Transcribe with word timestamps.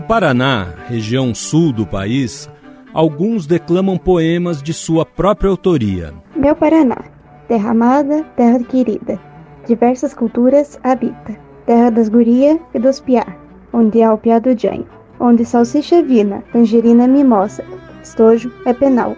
No 0.00 0.06
Paraná, 0.06 0.66
região 0.88 1.34
sul 1.34 1.74
do 1.74 1.86
país, 1.86 2.48
alguns 2.94 3.46
declamam 3.46 3.98
poemas 3.98 4.62
de 4.62 4.72
sua 4.72 5.04
própria 5.04 5.50
autoria. 5.50 6.14
Meu 6.34 6.56
Paraná, 6.56 6.96
terra 7.46 7.72
amada, 7.72 8.24
terra 8.34 8.58
querida, 8.60 9.20
diversas 9.66 10.14
culturas 10.14 10.80
habita, 10.82 11.36
terra 11.66 11.90
das 11.90 12.08
guria 12.08 12.58
e 12.72 12.78
dos 12.78 12.98
piá, 12.98 13.26
onde 13.74 14.02
há 14.02 14.14
o 14.14 14.16
piá 14.16 14.38
do 14.38 14.58
janho, 14.58 14.86
onde 15.20 15.44
salsicha 15.44 15.96
é 15.96 16.02
vina, 16.02 16.42
tangerina 16.50 17.04
é 17.04 17.06
mimosa, 17.06 17.62
estojo 18.02 18.50
é 18.64 18.72
penal, 18.72 19.14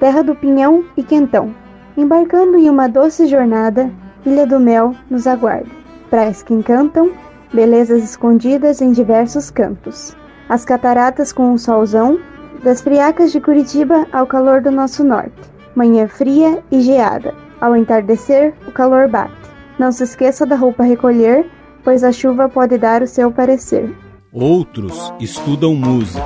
terra 0.00 0.20
do 0.20 0.34
pinhão 0.34 0.84
e 0.96 1.04
quentão. 1.04 1.54
Embarcando 1.96 2.58
em 2.58 2.68
uma 2.68 2.88
doce 2.88 3.28
jornada, 3.28 3.88
Ilha 4.26 4.48
do 4.48 4.58
Mel 4.58 4.96
nos 5.08 5.28
aguarda, 5.28 5.70
praias 6.10 6.42
que 6.42 6.52
encantam, 6.52 7.12
belezas 7.52 8.02
escondidas 8.02 8.82
em 8.82 8.90
diversos 8.90 9.48
campos. 9.48 10.16
As 10.48 10.64
cataratas 10.64 11.32
com 11.32 11.52
um 11.52 11.58
solzão, 11.58 12.18
das 12.62 12.80
friacas 12.80 13.32
de 13.32 13.40
Curitiba 13.40 14.06
ao 14.12 14.26
calor 14.26 14.60
do 14.60 14.70
nosso 14.70 15.02
norte. 15.04 15.32
Manhã 15.74 16.06
fria 16.06 16.62
e 16.70 16.80
geada, 16.80 17.34
ao 17.60 17.76
entardecer 17.76 18.54
o 18.66 18.72
calor 18.72 19.08
bate. 19.08 19.34
Não 19.78 19.90
se 19.90 20.04
esqueça 20.04 20.46
da 20.46 20.54
roupa 20.54 20.82
recolher, 20.82 21.50
pois 21.82 22.04
a 22.04 22.12
chuva 22.12 22.48
pode 22.48 22.78
dar 22.78 23.02
o 23.02 23.06
seu 23.06 23.30
parecer. 23.30 23.94
Outros 24.32 25.12
estudam 25.20 25.74
música. 25.74 26.22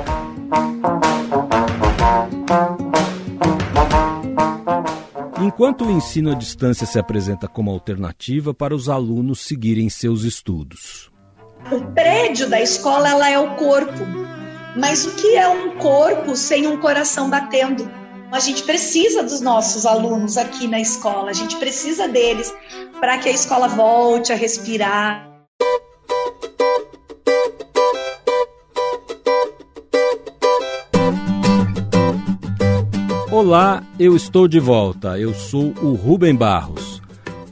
Enquanto 5.41 5.85
o 5.85 5.91
ensino 5.91 6.31
à 6.31 6.35
distância 6.35 6.85
se 6.85 6.99
apresenta 6.99 7.47
como 7.47 7.71
alternativa 7.71 8.53
para 8.53 8.75
os 8.75 8.89
alunos 8.89 9.39
seguirem 9.39 9.89
seus 9.89 10.23
estudos. 10.23 11.08
O 11.71 11.81
prédio 11.93 12.49
da 12.49 12.59
escola 12.59 13.09
ela 13.09 13.29
é 13.29 13.37
o 13.37 13.55
corpo. 13.55 14.03
Mas 14.75 15.05
o 15.05 15.11
que 15.11 15.35
é 15.35 15.47
um 15.47 15.77
corpo 15.77 16.35
sem 16.35 16.65
um 16.65 16.77
coração 16.77 17.29
batendo? 17.29 17.87
A 18.31 18.39
gente 18.39 18.63
precisa 18.63 19.21
dos 19.21 19.39
nossos 19.39 19.85
alunos 19.85 20.35
aqui 20.35 20.67
na 20.67 20.79
escola, 20.79 21.29
a 21.29 21.33
gente 21.33 21.55
precisa 21.57 22.07
deles 22.07 22.51
para 22.99 23.19
que 23.19 23.29
a 23.29 23.31
escola 23.31 23.67
volte 23.67 24.33
a 24.33 24.35
respirar. 24.35 25.29
Olá, 33.31 33.83
eu 33.99 34.15
estou 34.15 34.47
de 34.47 34.59
volta. 34.59 35.19
Eu 35.19 35.35
sou 35.35 35.73
o 35.81 35.93
Rubem 35.93 36.35
Barros. 36.35 36.98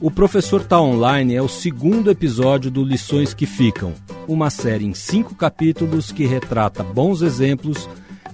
O 0.00 0.12
Professor 0.12 0.64
Tá 0.64 0.80
Online 0.80 1.34
é 1.34 1.42
o 1.42 1.48
segundo 1.48 2.08
episódio 2.08 2.70
do 2.70 2.84
Lições 2.84 3.34
que 3.34 3.46
Ficam, 3.46 3.92
uma 4.28 4.48
série 4.48 4.84
em 4.84 4.94
cinco 4.94 5.34
capítulos 5.34 6.12
que 6.12 6.24
retrata 6.24 6.84
bons 6.84 7.20
exemplos 7.20 7.88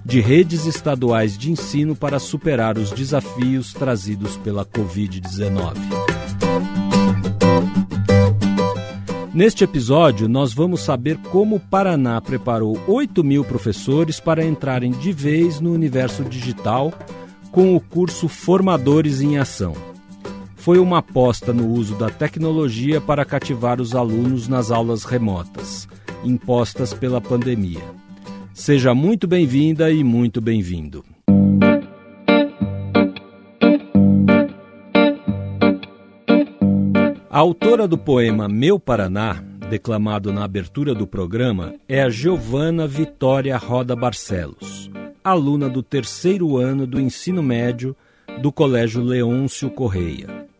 de 0.04 0.20
redes 0.20 0.66
estaduais 0.66 1.38
de 1.38 1.50
ensino 1.50 1.96
para 1.96 2.18
superar 2.18 2.76
os 2.76 2.90
desafios 2.90 3.72
trazidos 3.72 4.36
pela 4.36 4.66
Covid-19. 4.66 5.74
Neste 9.32 9.64
episódio, 9.64 10.28
nós 10.28 10.52
vamos 10.52 10.82
saber 10.82 11.16
como 11.30 11.56
o 11.56 11.60
Paraná 11.60 12.20
preparou 12.20 12.78
8 12.86 13.24
mil 13.24 13.42
professores 13.42 14.20
para 14.20 14.44
entrarem 14.44 14.90
de 14.90 15.12
vez 15.12 15.60
no 15.60 15.72
universo 15.72 16.24
digital 16.24 16.92
com 17.50 17.74
o 17.74 17.80
curso 17.80 18.28
Formadores 18.28 19.22
em 19.22 19.38
Ação 19.38 19.93
foi 20.64 20.78
uma 20.78 21.00
aposta 21.00 21.52
no 21.52 21.68
uso 21.68 21.94
da 21.94 22.08
tecnologia 22.08 22.98
para 22.98 23.22
cativar 23.22 23.82
os 23.82 23.94
alunos 23.94 24.48
nas 24.48 24.70
aulas 24.70 25.04
remotas, 25.04 25.86
impostas 26.24 26.94
pela 26.94 27.20
pandemia. 27.20 27.82
Seja 28.54 28.94
muito 28.94 29.26
bem-vinda 29.26 29.90
e 29.90 30.02
muito 30.02 30.40
bem-vindo. 30.40 31.04
A 37.28 37.38
autora 37.38 37.86
do 37.86 37.98
poema 37.98 38.48
Meu 38.48 38.80
Paraná, 38.80 39.44
declamado 39.68 40.32
na 40.32 40.44
abertura 40.44 40.94
do 40.94 41.06
programa, 41.06 41.74
é 41.86 42.02
a 42.02 42.08
Giovana 42.08 42.88
Vitória 42.88 43.54
Roda 43.58 43.94
Barcelos, 43.94 44.90
aluna 45.22 45.68
do 45.68 45.82
terceiro 45.82 46.56
ano 46.56 46.86
do 46.86 46.98
ensino 46.98 47.42
médio 47.42 47.94
do 48.40 48.50
Colégio 48.50 49.02
Leôncio 49.02 49.68
Correia. 49.70 50.53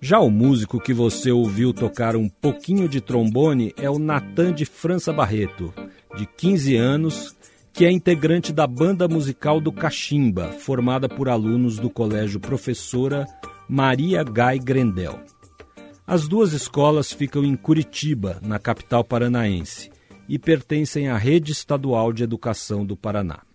Já 0.00 0.20
o 0.20 0.30
músico 0.30 0.78
que 0.78 0.92
você 0.92 1.30
ouviu 1.30 1.72
tocar 1.72 2.16
um 2.16 2.28
pouquinho 2.28 2.88
de 2.88 3.00
trombone 3.00 3.72
é 3.78 3.88
o 3.88 3.98
Natan 3.98 4.52
de 4.52 4.64
França 4.64 5.12
Barreto, 5.12 5.72
de 6.16 6.26
15 6.26 6.76
anos, 6.76 7.36
que 7.72 7.84
é 7.84 7.90
integrante 7.90 8.52
da 8.52 8.66
banda 8.66 9.08
musical 9.08 9.60
do 9.60 9.72
Cachimba, 9.72 10.52
formada 10.52 11.08
por 11.08 11.28
alunos 11.28 11.78
do 11.78 11.88
Colégio 11.88 12.38
Professora 12.38 13.26
Maria 13.68 14.22
Gai 14.22 14.58
Grendel. 14.58 15.18
As 16.06 16.28
duas 16.28 16.52
escolas 16.52 17.10
ficam 17.12 17.44
em 17.44 17.56
Curitiba, 17.56 18.38
na 18.42 18.58
capital 18.58 19.02
paranaense, 19.02 19.90
e 20.28 20.38
pertencem 20.38 21.08
à 21.08 21.16
Rede 21.16 21.52
Estadual 21.52 22.12
de 22.12 22.22
Educação 22.22 22.84
do 22.84 22.96
Paraná. 22.96 23.45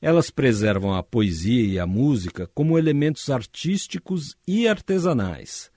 Elas 0.00 0.30
preservam 0.30 0.94
a 0.94 1.02
poesia 1.02 1.64
e 1.64 1.78
a 1.78 1.86
música 1.86 2.48
como 2.54 2.78
elementos 2.78 3.30
artísticos 3.30 4.36
e 4.46 4.68
artesanais. 4.68 5.70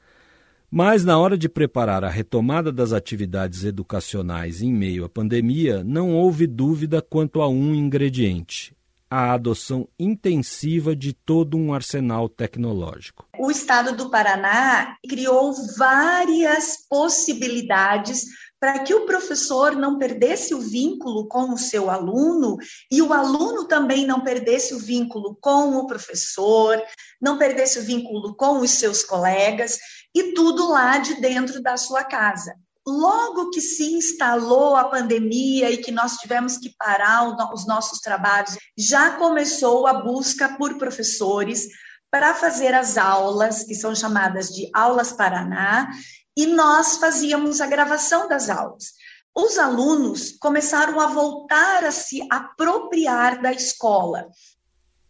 Mas, 0.71 1.03
na 1.03 1.17
hora 1.17 1.35
de 1.37 1.49
preparar 1.49 2.03
a 2.03 2.09
retomada 2.09 2.71
das 2.71 2.93
atividades 2.93 3.63
educacionais 3.63 4.61
em 4.61 4.71
meio 4.71 5.03
à 5.03 5.09
pandemia, 5.09 5.83
não 5.83 6.13
houve 6.15 6.45
dúvida 6.45 7.01
quanto 7.01 7.41
a 7.41 7.47
um 7.47 7.73
ingrediente: 7.73 8.75
a 9.09 9.33
adoção 9.33 9.87
intensiva 9.97 10.95
de 10.95 11.11
todo 11.11 11.57
um 11.57 11.73
arsenal 11.73 12.29
tecnológico. 12.29 13.27
O 13.39 13.49
estado 13.49 13.97
do 13.97 14.11
Paraná 14.11 14.95
criou 15.09 15.53
várias 15.75 16.85
possibilidades 16.87 18.25
para 18.59 18.79
que 18.79 18.93
o 18.93 19.05
professor 19.05 19.75
não 19.75 19.97
perdesse 19.97 20.53
o 20.53 20.59
vínculo 20.59 21.27
com 21.27 21.53
o 21.53 21.57
seu 21.57 21.89
aluno 21.89 22.57
e 22.91 23.01
o 23.01 23.13
aluno 23.13 23.65
também 23.65 24.05
não 24.05 24.21
perdesse 24.21 24.73
o 24.73 24.79
vínculo 24.79 25.37
com 25.39 25.77
o 25.77 25.87
professor, 25.87 26.81
não 27.21 27.37
perdesse 27.37 27.79
o 27.79 27.83
vínculo 27.83 28.35
com 28.35 28.59
os 28.59 28.71
seus 28.71 29.03
colegas 29.03 29.79
e 30.13 30.33
tudo 30.33 30.69
lá 30.69 30.97
de 30.97 31.21
dentro 31.21 31.61
da 31.61 31.77
sua 31.77 32.03
casa. 32.03 32.53
Logo 32.85 33.51
que 33.51 33.61
se 33.61 33.93
instalou 33.93 34.75
a 34.75 34.85
pandemia 34.85 35.69
e 35.69 35.77
que 35.77 35.91
nós 35.91 36.13
tivemos 36.17 36.57
que 36.57 36.73
parar 36.77 37.29
os 37.53 37.67
nossos 37.67 37.99
trabalhos, 37.99 38.57
já 38.77 39.11
começou 39.11 39.85
a 39.85 39.93
busca 39.93 40.57
por 40.57 40.77
professores 40.77 41.67
para 42.11 42.33
fazer 42.33 42.73
as 42.73 42.97
aulas, 42.97 43.63
que 43.63 43.75
são 43.75 43.93
chamadas 43.93 44.49
de 44.49 44.69
Aulas 44.73 45.11
Paraná, 45.11 45.91
e 46.39 46.45
nós 46.45 46.95
fazíamos 46.95 47.59
a 47.59 47.67
gravação 47.67 48.25
das 48.29 48.49
aulas. 48.49 48.93
Os 49.35 49.57
alunos 49.57 50.31
começaram 50.39 50.97
a 51.01 51.07
voltar 51.07 51.83
a 51.83 51.91
se 51.91 52.25
apropriar 52.31 53.41
da 53.41 53.51
escola. 53.51 54.25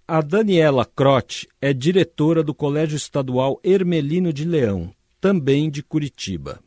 A 0.08 0.22
Daniela 0.22 0.84
Crote 0.86 1.48
é 1.62 1.72
diretora 1.72 2.42
do 2.42 2.52
Colégio 2.52 2.96
Estadual 2.96 3.60
Hermelino 3.64 4.34
de 4.34 4.44
Leão, 4.44 4.92
também 5.22 5.70
de 5.70 5.84
Curitiba. 5.84 6.60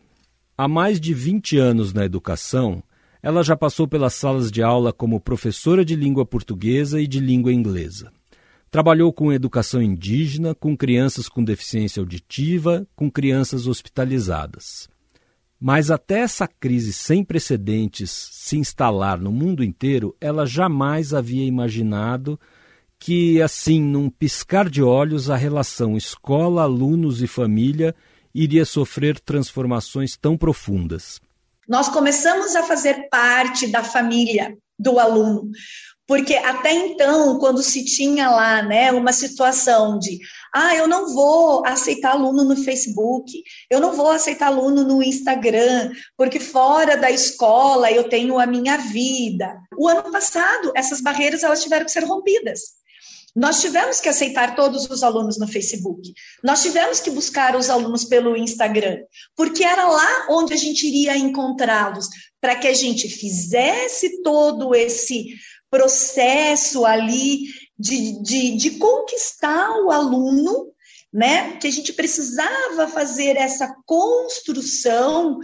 Há 0.56 0.68
mais 0.68 1.00
de 1.00 1.12
20 1.12 1.58
anos 1.58 1.92
na 1.92 2.04
educação, 2.04 2.84
ela 3.20 3.42
já 3.42 3.56
passou 3.56 3.88
pelas 3.88 4.14
salas 4.14 4.48
de 4.48 4.62
aula 4.62 4.92
como 4.92 5.18
professora 5.18 5.84
de 5.84 5.96
língua 5.96 6.24
portuguesa 6.24 7.00
e 7.00 7.08
de 7.08 7.18
língua 7.18 7.52
inglesa. 7.52 8.12
Trabalhou 8.72 9.12
com 9.12 9.30
educação 9.30 9.82
indígena, 9.82 10.54
com 10.54 10.74
crianças 10.74 11.28
com 11.28 11.44
deficiência 11.44 12.00
auditiva, 12.00 12.88
com 12.96 13.10
crianças 13.10 13.66
hospitalizadas. 13.66 14.88
Mas 15.60 15.90
até 15.90 16.20
essa 16.20 16.48
crise 16.48 16.90
sem 16.90 17.22
precedentes 17.22 18.10
se 18.10 18.56
instalar 18.56 19.20
no 19.20 19.30
mundo 19.30 19.62
inteiro, 19.62 20.16
ela 20.18 20.46
jamais 20.46 21.12
havia 21.12 21.44
imaginado 21.44 22.40
que, 22.98 23.42
assim, 23.42 23.78
num 23.78 24.08
piscar 24.08 24.70
de 24.70 24.82
olhos, 24.82 25.28
a 25.28 25.36
relação 25.36 25.94
escola, 25.94 26.62
alunos 26.62 27.20
e 27.20 27.26
família 27.26 27.94
iria 28.34 28.64
sofrer 28.64 29.20
transformações 29.20 30.16
tão 30.16 30.34
profundas. 30.34 31.20
Nós 31.68 31.90
começamos 31.90 32.56
a 32.56 32.62
fazer 32.62 33.10
parte 33.10 33.66
da 33.66 33.84
família 33.84 34.56
do 34.78 34.98
aluno. 34.98 35.50
Porque 36.12 36.34
até 36.34 36.74
então, 36.74 37.38
quando 37.38 37.62
se 37.62 37.86
tinha 37.86 38.28
lá 38.28 38.62
né, 38.62 38.92
uma 38.92 39.14
situação 39.14 39.98
de 39.98 40.18
ah, 40.54 40.76
eu 40.76 40.86
não 40.86 41.14
vou 41.14 41.64
aceitar 41.64 42.10
aluno 42.10 42.44
no 42.44 42.54
Facebook, 42.54 43.32
eu 43.70 43.80
não 43.80 43.94
vou 43.94 44.10
aceitar 44.10 44.48
aluno 44.48 44.84
no 44.84 45.02
Instagram, 45.02 45.90
porque 46.14 46.38
fora 46.38 46.98
da 46.98 47.10
escola 47.10 47.90
eu 47.90 48.10
tenho 48.10 48.38
a 48.38 48.44
minha 48.44 48.76
vida. 48.76 49.58
O 49.74 49.88
ano 49.88 50.12
passado, 50.12 50.70
essas 50.76 51.00
barreiras 51.00 51.42
elas 51.42 51.62
tiveram 51.62 51.86
que 51.86 51.90
ser 51.90 52.04
rompidas. 52.04 52.60
Nós 53.34 53.62
tivemos 53.62 53.98
que 53.98 54.10
aceitar 54.10 54.54
todos 54.54 54.90
os 54.90 55.02
alunos 55.02 55.38
no 55.38 55.48
Facebook. 55.48 56.12
Nós 56.44 56.60
tivemos 56.60 57.00
que 57.00 57.10
buscar 57.10 57.56
os 57.56 57.70
alunos 57.70 58.04
pelo 58.04 58.36
Instagram, 58.36 58.98
porque 59.34 59.64
era 59.64 59.88
lá 59.88 60.26
onde 60.28 60.52
a 60.52 60.58
gente 60.58 60.86
iria 60.86 61.16
encontrá-los, 61.16 62.06
para 62.38 62.54
que 62.54 62.68
a 62.68 62.74
gente 62.74 63.08
fizesse 63.08 64.20
todo 64.20 64.74
esse 64.74 65.28
processo 65.72 66.84
ali 66.84 67.46
de, 67.78 68.22
de, 68.22 68.56
de 68.58 68.70
conquistar 68.72 69.70
o 69.80 69.90
aluno, 69.90 70.70
né? 71.10 71.56
Que 71.56 71.66
a 71.66 71.70
gente 71.70 71.94
precisava 71.94 72.86
fazer 72.88 73.38
essa 73.38 73.74
construção 73.86 75.40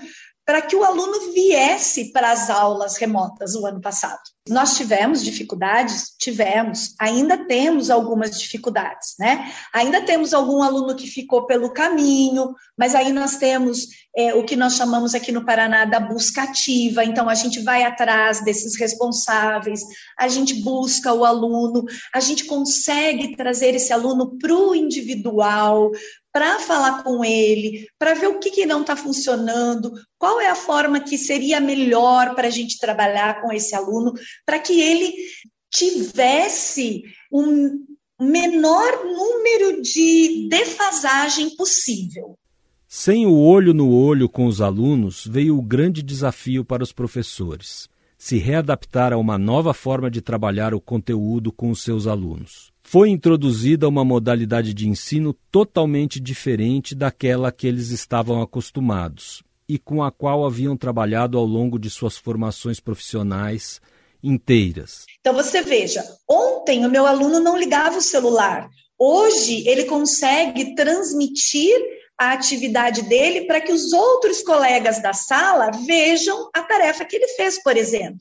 para 0.49 0.63
que 0.63 0.75
o 0.75 0.83
aluno 0.83 1.31
viesse 1.35 2.11
para 2.11 2.33
as 2.33 2.49
aulas 2.49 2.97
remotas 2.97 3.55
o 3.55 3.67
ano 3.67 3.83
passado. 3.83 4.23
Nós 4.49 4.79
tivemos 4.79 5.23
dificuldades? 5.23 6.15
Tivemos, 6.19 6.95
ainda 6.99 7.45
temos 7.45 7.91
algumas 7.91 8.41
dificuldades, 8.41 9.15
né? 9.19 9.53
Ainda 9.75 10.01
temos 10.01 10.33
algum 10.33 10.63
aluno 10.63 10.97
que 10.97 11.07
ficou 11.07 11.45
pelo 11.45 11.71
caminho, 11.71 12.55
mas 12.79 12.95
aí 12.95 13.13
nós 13.13 13.37
temos 13.37 13.89
é, 14.17 14.33
o 14.33 14.43
que 14.43 14.57
nós 14.57 14.73
chamamos 14.73 15.15
aqui 15.15 15.31
no 15.31 15.45
Paraná 15.45 15.85
da 15.85 16.01
busca 16.01 16.45
ativa, 16.45 17.05
então 17.05 17.29
a 17.29 17.35
gente 17.35 17.61
vai 17.61 17.83
atrás 17.83 18.43
desses 18.43 18.75
responsáveis, 18.81 19.83
a 20.19 20.29
gente 20.29 20.55
busca 20.63 21.13
o 21.13 21.27
aluno, 21.27 21.85
a 22.15 22.21
gente 22.21 22.47
consegue 22.47 23.37
trazer 23.37 23.75
esse 23.75 23.93
aluno 23.93 24.39
para 24.39 24.55
o 24.55 24.75
individual, 24.75 25.91
para 26.39 26.61
falar 26.61 27.03
com 27.03 27.25
ele, 27.25 27.89
para 27.99 28.15
ver 28.15 28.29
o 28.29 28.39
que, 28.39 28.53
que 28.53 28.65
não 28.65 28.83
está 28.83 28.95
funcionando, 28.95 29.93
qual 30.17 30.41
é 30.41 30.49
a 30.49 30.55
forma 30.55 31.01
que 31.01 31.19
seria 31.19 31.61
melhor 31.61 32.37
para 32.37 32.47
a 32.47 32.51
gente 32.51 32.79
trabalhar 32.79 33.43
com 33.43 33.53
esse 33.53 33.75
aluno, 33.75 34.13
para 34.47 34.61
que 34.61 34.81
ele 34.81 35.13
tivesse 35.69 37.03
um 37.33 37.85
menor 38.21 39.05
número 39.05 39.83
de 39.83 40.47
defasagem 40.49 41.57
possível. 41.57 42.39
Sem 42.87 43.27
o 43.27 43.37
olho 43.37 43.75
no 43.75 43.93
olho 43.93 44.29
com 44.29 44.47
os 44.47 44.61
alunos, 44.61 45.27
veio 45.27 45.59
o 45.59 45.63
grande 45.63 46.05
desafio 46.05 46.65
para 46.65 46.85
os 46.85 46.93
professores: 46.93 47.89
se 48.17 48.39
readaptar 48.39 49.13
a 49.13 49.19
uma 49.19 49.37
nova 49.37 49.75
forma 49.75 50.09
de 50.09 50.23
trabalhar 50.23 50.73
o 50.73 50.81
conteúdo 50.81 51.51
com 51.51 51.73
os 51.73 51.83
seus 51.83 52.07
alunos 52.07 52.73
foi 52.91 53.11
introduzida 53.11 53.87
uma 53.87 54.03
modalidade 54.03 54.73
de 54.73 54.89
ensino 54.89 55.35
totalmente 55.53 56.19
diferente 56.19 56.95
daquela 56.95 57.53
que 57.53 57.67
eles 57.67 57.91
estavam 57.91 58.41
acostumados 58.41 59.43
e 59.69 59.79
com 59.79 60.03
a 60.03 60.11
qual 60.11 60.47
haviam 60.47 60.75
trabalhado 60.75 61.37
ao 61.37 61.45
longo 61.45 61.79
de 61.79 61.91
suas 61.91 62.17
formações 62.17 62.81
profissionais 62.81 63.79
inteiras. 64.23 65.05
Então 65.21 65.35
você 65.35 65.61
veja, 65.61 66.03
ontem 66.27 66.87
o 66.87 66.91
meu 66.91 67.05
aluno 67.05 67.41
não 67.41 67.59
ligava 67.59 67.99
o 67.99 68.03
celular. 68.03 68.71
Hoje 68.99 69.69
ele 69.69 69.85
consegue 69.85 70.75
transmitir 70.75 71.77
a 72.19 72.33
atividade 72.33 73.03
dele 73.03 73.43
para 73.43 73.61
que 73.61 73.71
os 73.71 73.93
outros 73.93 74.41
colegas 74.41 75.03
da 75.03 75.13
sala 75.13 75.71
vejam 75.87 76.49
a 76.55 76.63
tarefa 76.63 77.05
que 77.05 77.17
ele 77.17 77.29
fez, 77.29 77.63
por 77.63 77.77
exemplo. 77.77 78.21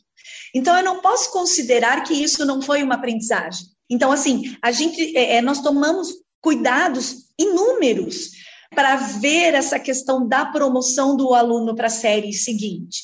Então 0.54 0.76
eu 0.76 0.84
não 0.84 1.00
posso 1.00 1.32
considerar 1.32 2.04
que 2.04 2.14
isso 2.14 2.46
não 2.46 2.62
foi 2.62 2.84
uma 2.84 2.96
aprendizagem. 2.96 3.77
Então, 3.90 4.12
assim, 4.12 4.56
a 4.62 4.72
gente, 4.72 5.16
é, 5.18 5.38
é, 5.38 5.42
nós 5.42 5.62
tomamos 5.62 6.10
cuidados 6.42 7.28
inúmeros 7.40 8.32
para 8.76 8.96
ver 8.96 9.54
essa 9.54 9.80
questão 9.80 10.28
da 10.28 10.46
promoção 10.46 11.16
do 11.16 11.34
aluno 11.34 11.76
para 11.76 11.88
a 11.88 11.92
série 11.92 12.34
seguinte. 12.34 13.04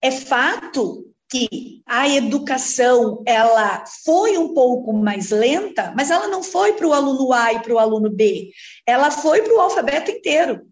É 0.00 0.10
fato 0.10 1.04
que 1.28 1.82
a 1.86 2.08
educação 2.08 3.22
ela 3.26 3.84
foi 4.04 4.38
um 4.38 4.54
pouco 4.54 4.92
mais 4.92 5.30
lenta, 5.30 5.92
mas 5.96 6.10
ela 6.10 6.28
não 6.28 6.42
foi 6.42 6.74
para 6.74 6.86
o 6.86 6.92
aluno 6.92 7.32
A 7.32 7.52
e 7.52 7.60
para 7.60 7.74
o 7.74 7.78
aluno 7.78 8.08
B, 8.08 8.52
ela 8.86 9.10
foi 9.10 9.42
para 9.42 9.54
o 9.54 9.60
alfabeto 9.60 10.10
inteiro 10.10 10.62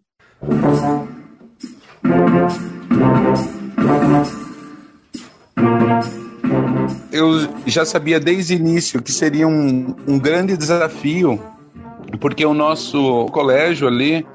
eu 7.15 7.47
já 7.65 7.85
sabia 7.85 8.19
desde 8.19 8.53
o 8.53 8.57
início 8.57 9.01
que 9.01 9.11
seria 9.11 9.47
um, 9.47 9.95
um 10.05 10.19
grande 10.19 10.57
desafio, 10.57 11.41
porque 12.19 12.45
o 12.45 12.53
nosso 12.53 13.25
colégio 13.27 13.87
ali 13.87 14.25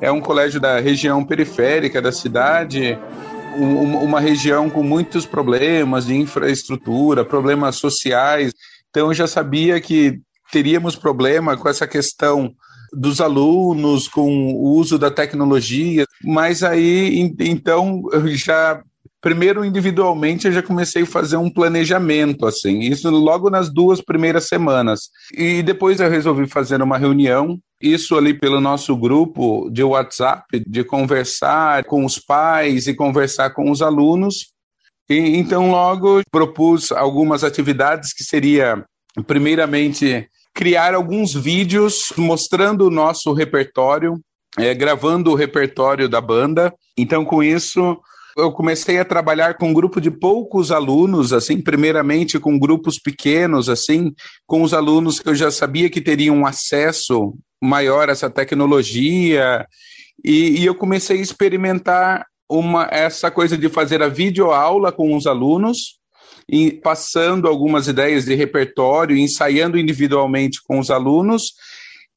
é 0.00 0.10
um 0.10 0.20
colégio 0.20 0.60
da 0.60 0.80
região 0.80 1.24
periférica 1.24 2.02
da 2.02 2.10
cidade, 2.10 2.98
um, 3.56 3.98
uma 3.98 4.20
região 4.20 4.68
com 4.68 4.82
muitos 4.82 5.24
problemas 5.24 6.06
de 6.06 6.14
infraestrutura, 6.14 7.24
problemas 7.24 7.76
sociais. 7.76 8.52
Então 8.90 9.08
eu 9.08 9.14
já 9.14 9.28
sabia 9.28 9.80
que 9.80 10.20
teríamos 10.50 10.96
problema 10.96 11.56
com 11.56 11.68
essa 11.68 11.86
questão 11.86 12.52
dos 12.92 13.20
alunos 13.20 14.08
com 14.08 14.52
o 14.52 14.76
uso 14.76 14.98
da 14.98 15.10
tecnologia, 15.10 16.04
mas 16.22 16.62
aí 16.62 17.32
então 17.40 18.02
eu 18.12 18.28
já 18.28 18.82
primeiro 19.24 19.64
individualmente 19.64 20.46
eu 20.46 20.52
já 20.52 20.62
comecei 20.62 21.02
a 21.02 21.06
fazer 21.06 21.38
um 21.38 21.48
planejamento 21.48 22.44
assim, 22.44 22.80
isso 22.80 23.08
logo 23.08 23.48
nas 23.48 23.72
duas 23.72 24.02
primeiras 24.02 24.48
semanas. 24.48 25.08
E 25.32 25.62
depois 25.62 25.98
eu 25.98 26.10
resolvi 26.10 26.46
fazer 26.46 26.82
uma 26.82 26.98
reunião, 26.98 27.58
isso 27.80 28.18
ali 28.18 28.34
pelo 28.34 28.60
nosso 28.60 28.94
grupo 28.94 29.70
de 29.70 29.82
WhatsApp, 29.82 30.62
de 30.66 30.84
conversar 30.84 31.84
com 31.84 32.04
os 32.04 32.18
pais 32.18 32.86
e 32.86 32.92
conversar 32.92 33.48
com 33.54 33.70
os 33.70 33.80
alunos. 33.80 34.52
E, 35.08 35.38
então 35.38 35.70
logo 35.70 36.20
propus 36.30 36.92
algumas 36.92 37.42
atividades 37.42 38.12
que 38.12 38.22
seria 38.22 38.84
primeiramente 39.26 40.28
criar 40.52 40.92
alguns 40.92 41.32
vídeos 41.32 42.12
mostrando 42.18 42.88
o 42.88 42.90
nosso 42.90 43.32
repertório, 43.32 44.20
é, 44.58 44.74
gravando 44.74 45.30
o 45.30 45.34
repertório 45.34 46.10
da 46.10 46.20
banda. 46.20 46.74
Então 46.94 47.24
com 47.24 47.42
isso 47.42 47.98
eu 48.36 48.52
comecei 48.52 48.98
a 48.98 49.04
trabalhar 49.04 49.54
com 49.54 49.68
um 49.68 49.74
grupo 49.74 50.00
de 50.00 50.10
poucos 50.10 50.70
alunos, 50.70 51.32
assim, 51.32 51.60
primeiramente 51.60 52.38
com 52.38 52.58
grupos 52.58 52.98
pequenos, 52.98 53.68
assim, 53.68 54.12
com 54.46 54.62
os 54.62 54.74
alunos 54.74 55.20
que 55.20 55.28
eu 55.28 55.34
já 55.34 55.50
sabia 55.50 55.90
que 55.90 56.00
teriam 56.00 56.44
acesso 56.44 57.34
maior 57.62 58.08
a 58.08 58.12
essa 58.12 58.28
tecnologia, 58.28 59.66
e, 60.24 60.60
e 60.60 60.66
eu 60.66 60.74
comecei 60.74 61.18
a 61.18 61.22
experimentar 61.22 62.26
uma 62.48 62.88
essa 62.90 63.30
coisa 63.30 63.56
de 63.56 63.68
fazer 63.68 64.02
a 64.02 64.08
videoaula 64.08 64.92
com 64.92 65.16
os 65.16 65.26
alunos, 65.26 65.98
e 66.48 66.72
passando 66.72 67.48
algumas 67.48 67.88
ideias 67.88 68.24
de 68.24 68.34
repertório, 68.34 69.16
ensaiando 69.16 69.78
individualmente 69.78 70.60
com 70.62 70.78
os 70.78 70.90
alunos 70.90 71.54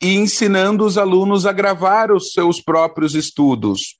e 0.01 0.15
ensinando 0.15 0.85
os 0.85 0.97
alunos 0.97 1.45
a 1.45 1.51
gravar 1.51 2.11
os 2.11 2.31
seus 2.31 2.61
próprios 2.61 3.15
estudos. 3.15 3.97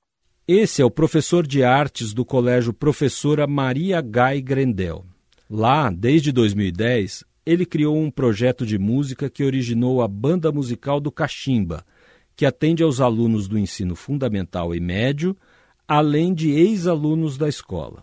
Esse 0.50 0.80
é 0.80 0.84
o 0.84 0.90
professor 0.90 1.46
de 1.46 1.62
artes 1.62 2.14
do 2.14 2.24
Colégio 2.24 2.72
Professora 2.72 3.46
Maria 3.46 4.00
Gai 4.00 4.40
Grendel. 4.40 5.04
Lá, 5.50 5.90
desde 5.90 6.32
2010, 6.32 7.22
ele 7.44 7.66
criou 7.66 7.98
um 7.98 8.10
projeto 8.10 8.64
de 8.64 8.78
música 8.78 9.28
que 9.28 9.44
originou 9.44 10.00
a 10.00 10.08
Banda 10.08 10.50
Musical 10.50 11.00
do 11.00 11.12
Cachimba, 11.12 11.84
que 12.34 12.46
atende 12.46 12.82
aos 12.82 12.98
alunos 12.98 13.46
do 13.46 13.58
ensino 13.58 13.94
fundamental 13.94 14.74
e 14.74 14.80
médio, 14.80 15.36
além 15.86 16.32
de 16.32 16.50
ex-alunos 16.50 17.36
da 17.36 17.46
escola. 17.46 18.02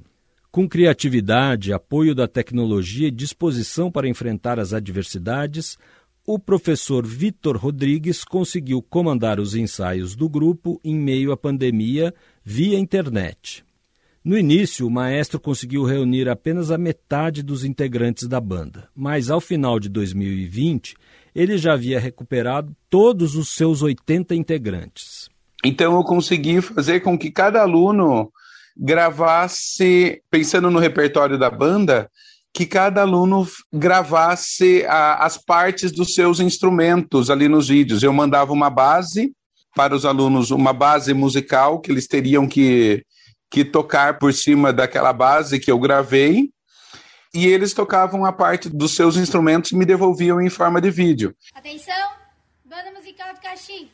Com 0.52 0.70
criatividade, 0.70 1.74
apoio 1.74 2.14
da 2.14 2.28
tecnologia 2.28 3.08
e 3.08 3.12
disposição 3.12 3.92
para 3.92 4.08
enfrentar 4.08 4.60
as 4.60 4.72
adversidades, 4.72 5.80
o 6.26 6.40
professor 6.40 7.06
Vitor 7.06 7.56
Rodrigues 7.56 8.24
conseguiu 8.24 8.82
comandar 8.82 9.40
os 9.40 9.54
ensaios 9.56 10.16
do 10.16 10.28
grupo 10.28 10.80
em 10.84 10.96
meio 10.96 11.32
à 11.32 11.38
pandemia 11.38 12.14
via 12.44 12.80
internet. 12.80 13.64
No 14.24 14.36
início, 14.36 14.88
o 14.88 14.90
maestro 14.90 15.40
conseguiu 15.40 15.84
reunir 15.84 16.28
apenas 16.28 16.72
a 16.72 16.80
metade 16.80 17.44
dos 17.44 17.64
integrantes 17.64 18.28
da 18.28 18.42
banda, 18.42 18.90
mas 18.96 19.30
ao 19.30 19.40
final 19.40 19.80
de 19.80 19.88
2020, 19.88 20.96
ele 21.36 21.60
já 21.60 21.74
havia 21.74 22.00
recuperado 22.00 22.76
todos 22.90 23.36
os 23.36 23.50
seus 23.50 23.84
80 23.84 24.34
integrantes. 24.34 25.30
Então 25.64 25.96
eu 25.96 26.04
consegui 26.04 26.60
fazer 26.60 27.02
com 27.02 27.16
que 27.16 27.30
cada 27.30 27.62
aluno 27.62 28.32
gravasse, 28.76 30.24
pensando 30.32 30.72
no 30.72 30.80
repertório 30.80 31.38
da 31.38 31.52
banda, 31.52 32.10
que 32.56 32.66
cada 32.66 33.02
aluno 33.02 33.46
gravasse 33.72 34.86
a, 34.86 35.26
as 35.26 35.38
partes 35.38 35.92
dos 35.92 36.16
seus 36.16 36.40
instrumentos 36.40 37.30
ali 37.30 37.50
nos 37.50 37.68
vídeos. 37.68 38.02
Eu 38.02 38.14
mandava 38.14 38.54
uma 38.54 38.70
base 38.70 39.34
para 39.76 39.94
os 39.94 40.06
alunos, 40.06 40.52
uma 40.52 40.72
base 40.72 41.14
musical 41.14 41.82
que 41.82 41.92
eles 41.92 42.08
teriam 42.08 42.48
que, 42.48 43.04
que 43.52 43.66
tocar 43.66 44.18
por 44.18 44.34
cima 44.34 44.72
daquela 44.72 45.12
base 45.12 45.60
que 45.60 45.70
eu 45.70 45.78
gravei, 45.78 46.50
e 47.34 47.46
eles 47.46 47.74
tocavam 47.74 48.24
a 48.24 48.32
parte 48.32 48.70
dos 48.70 48.96
seus 48.96 49.18
instrumentos 49.18 49.74
e 49.74 49.76
me 49.76 49.84
devolviam 49.84 50.40
em 50.40 50.50
forma 50.50 50.80
de 50.80 50.90
vídeo. 50.90 51.36
Atenção, 51.54 52.08
banda 52.64 52.90
musical 52.98 53.34
de 53.34 53.42
Caxim. 53.42 53.90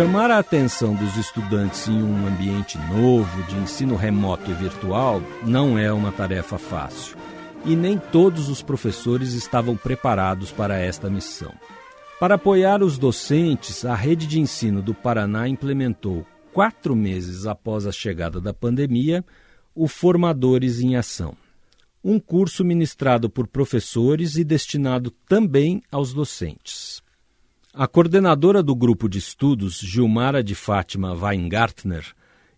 Chamar 0.00 0.30
a 0.30 0.38
atenção 0.38 0.94
dos 0.94 1.14
estudantes 1.18 1.86
em 1.86 2.02
um 2.02 2.26
ambiente 2.26 2.78
novo, 2.90 3.42
de 3.42 3.54
ensino 3.56 3.96
remoto 3.96 4.50
e 4.50 4.54
virtual, 4.54 5.20
não 5.44 5.78
é 5.78 5.92
uma 5.92 6.10
tarefa 6.10 6.56
fácil. 6.56 7.18
E 7.66 7.76
nem 7.76 7.98
todos 7.98 8.48
os 8.48 8.62
professores 8.62 9.34
estavam 9.34 9.76
preparados 9.76 10.50
para 10.50 10.78
esta 10.78 11.10
missão. 11.10 11.52
Para 12.18 12.36
apoiar 12.36 12.82
os 12.82 12.96
docentes, 12.96 13.84
a 13.84 13.94
rede 13.94 14.26
de 14.26 14.40
ensino 14.40 14.80
do 14.80 14.94
Paraná 14.94 15.46
implementou, 15.46 16.26
quatro 16.50 16.96
meses 16.96 17.44
após 17.44 17.86
a 17.86 17.92
chegada 17.92 18.40
da 18.40 18.54
pandemia, 18.54 19.22
o 19.74 19.86
Formadores 19.86 20.80
em 20.80 20.96
Ação. 20.96 21.36
Um 22.02 22.18
curso 22.18 22.64
ministrado 22.64 23.28
por 23.28 23.46
professores 23.46 24.36
e 24.36 24.44
destinado 24.44 25.10
também 25.28 25.82
aos 25.92 26.14
docentes. 26.14 27.02
A 27.72 27.86
coordenadora 27.86 28.64
do 28.64 28.74
grupo 28.74 29.08
de 29.08 29.18
estudos, 29.18 29.78
Gilmara 29.78 30.42
de 30.42 30.56
Fátima 30.56 31.14
Weingartner, 31.14 32.04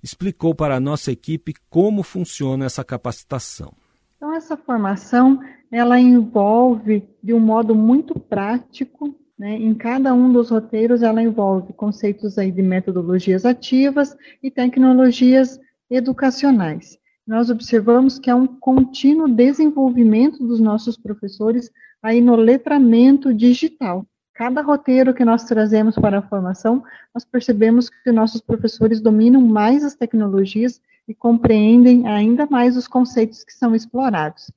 explicou 0.03 0.55
para 0.55 0.77
a 0.77 0.81
nossa 0.81 1.13
equipe 1.13 1.53
como 1.69 2.03
funciona 2.03 2.65
essa 2.65 2.83
capacitação. 2.83 3.75
Então, 4.17 4.33
essa 4.33 4.57
formação 4.57 5.39
ela 5.71 6.01
envolve 6.01 7.07
de 7.23 7.35
um 7.35 7.39
modo 7.39 7.75
muito 7.75 8.19
prático, 8.19 9.15
né, 9.39 9.55
em 9.55 9.75
cada 9.75 10.15
um 10.15 10.33
dos 10.33 10.49
roteiros 10.49 11.03
ela 11.03 11.23
envolve 11.23 11.75
conceitos 11.75 12.39
aí 12.39 12.51
de 12.51 12.63
metodologias 12.63 13.45
ativas 13.45 14.17
e 14.43 14.51
tecnologias 14.51 15.61
educacionais. 15.91 16.97
Nós 17.27 17.51
observamos 17.51 18.19
que 18.19 18.31
há 18.31 18.35
um 18.35 18.47
contínuo 18.47 19.29
desenvolvimento 19.29 20.39
dos 20.39 20.59
nossos 20.59 20.97
professores 20.97 21.71
aí 22.03 22.23
no 22.23 22.35
letramento 22.35 23.33
digital. 23.35 24.07
Cada 24.35 24.63
roteiro 24.63 25.13
que 25.13 25.25
nós 25.25 25.45
trazemos 25.45 25.95
para 25.97 26.19
a 26.19 26.23
formação, 26.23 26.83
nós 27.15 27.25
percebemos 27.25 27.91
que 27.91 28.11
nossos 28.11 28.41
professores 28.41 29.01
dominam 29.01 29.43
mais 29.43 29.85
as 29.85 29.95
tecnologias 29.95 30.81
e 31.07 31.15
compreendem 31.15 32.09
ainda 32.09 32.47
mais 32.47 32.77
os 32.77 32.89
conceitos 32.89 33.45
que 33.45 33.53
são 33.53 33.75
explorados. 33.75 34.51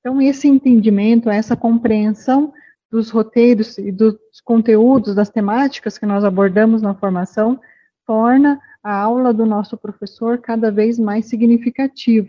Então, 0.00 0.20
esse 0.20 0.46
entendimento, 0.46 1.30
essa 1.30 1.56
compreensão 1.56 2.52
dos 2.90 3.10
roteiros 3.10 3.78
e 3.78 3.90
dos 3.90 4.16
conteúdos, 4.44 5.14
das 5.14 5.30
temáticas 5.30 5.98
que 5.98 6.06
nós 6.06 6.22
abordamos 6.22 6.82
na 6.82 6.94
formação, 6.94 7.58
torna 8.06 8.60
a 8.82 8.94
aula 8.94 9.32
do 9.32 9.44
nosso 9.44 9.76
professor 9.76 10.38
cada 10.38 10.70
vez 10.70 10.98
mais 10.98 11.26
significativa, 11.26 12.28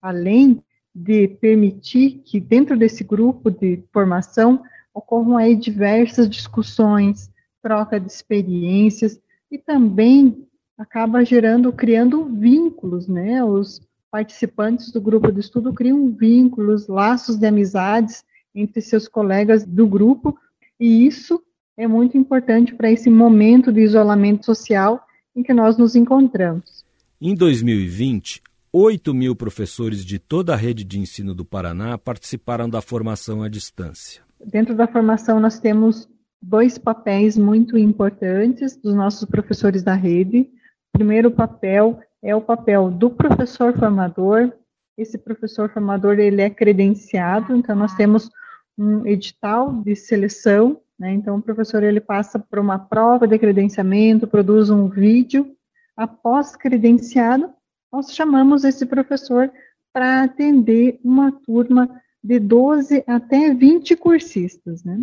além 0.00 0.62
de 0.94 1.26
permitir 1.26 2.22
que 2.24 2.38
dentro 2.38 2.78
desse 2.78 3.02
grupo 3.02 3.50
de 3.50 3.82
formação 3.92 4.62
ocorram 4.96 5.36
aí 5.36 5.54
diversas 5.54 6.28
discussões, 6.28 7.30
troca 7.62 8.00
de 8.00 8.10
experiências 8.10 9.20
e 9.52 9.58
também 9.58 10.46
acaba 10.78 11.22
gerando, 11.22 11.70
criando 11.70 12.24
vínculos, 12.24 13.06
né? 13.06 13.44
Os 13.44 13.80
participantes 14.10 14.90
do 14.90 15.00
grupo 15.00 15.30
de 15.30 15.40
estudo 15.40 15.74
criam 15.74 16.10
vínculos, 16.10 16.88
laços 16.88 17.36
de 17.36 17.46
amizades 17.46 18.24
entre 18.54 18.80
seus 18.80 19.06
colegas 19.06 19.66
do 19.66 19.86
grupo, 19.86 20.34
e 20.80 21.06
isso 21.06 21.42
é 21.76 21.86
muito 21.86 22.16
importante 22.16 22.74
para 22.74 22.90
esse 22.90 23.10
momento 23.10 23.70
de 23.70 23.82
isolamento 23.82 24.46
social 24.46 25.04
em 25.34 25.42
que 25.42 25.52
nós 25.52 25.76
nos 25.76 25.94
encontramos. 25.94 26.86
Em 27.20 27.34
2020, 27.34 28.42
8 28.72 29.12
mil 29.12 29.36
professores 29.36 30.02
de 30.02 30.18
toda 30.18 30.54
a 30.54 30.56
rede 30.56 30.84
de 30.84 30.98
ensino 30.98 31.34
do 31.34 31.44
Paraná 31.44 31.98
participaram 31.98 32.68
da 32.68 32.80
formação 32.80 33.42
à 33.42 33.48
distância. 33.48 34.25
Dentro 34.46 34.76
da 34.76 34.86
formação, 34.86 35.40
nós 35.40 35.58
temos 35.58 36.08
dois 36.40 36.78
papéis 36.78 37.36
muito 37.36 37.76
importantes 37.76 38.76
dos 38.76 38.94
nossos 38.94 39.28
professores 39.28 39.82
da 39.82 39.94
rede. 39.94 40.48
O 40.94 40.98
primeiro 40.98 41.32
papel 41.32 41.98
é 42.22 42.34
o 42.34 42.40
papel 42.40 42.88
do 42.88 43.10
professor 43.10 43.76
formador. 43.76 44.52
Esse 44.96 45.18
professor 45.18 45.68
formador 45.68 46.20
ele 46.20 46.40
é 46.40 46.48
credenciado, 46.48 47.56
então 47.56 47.74
nós 47.74 47.94
temos 47.96 48.30
um 48.78 49.04
edital 49.04 49.82
de 49.82 49.96
seleção, 49.96 50.80
né? 50.96 51.12
Então 51.12 51.36
o 51.36 51.42
professor 51.42 51.82
ele 51.82 52.00
passa 52.00 52.38
por 52.38 52.60
uma 52.60 52.78
prova 52.78 53.26
de 53.26 53.36
credenciamento, 53.40 54.28
produz 54.28 54.70
um 54.70 54.88
vídeo. 54.88 55.56
Após 55.96 56.54
credenciado, 56.54 57.50
nós 57.92 58.14
chamamos 58.14 58.62
esse 58.62 58.86
professor 58.86 59.50
para 59.92 60.22
atender 60.22 61.00
uma 61.02 61.32
turma 61.32 61.90
de 62.26 62.40
12 62.40 63.04
até 63.06 63.54
20 63.54 63.94
cursistas, 63.94 64.82
né? 64.82 65.00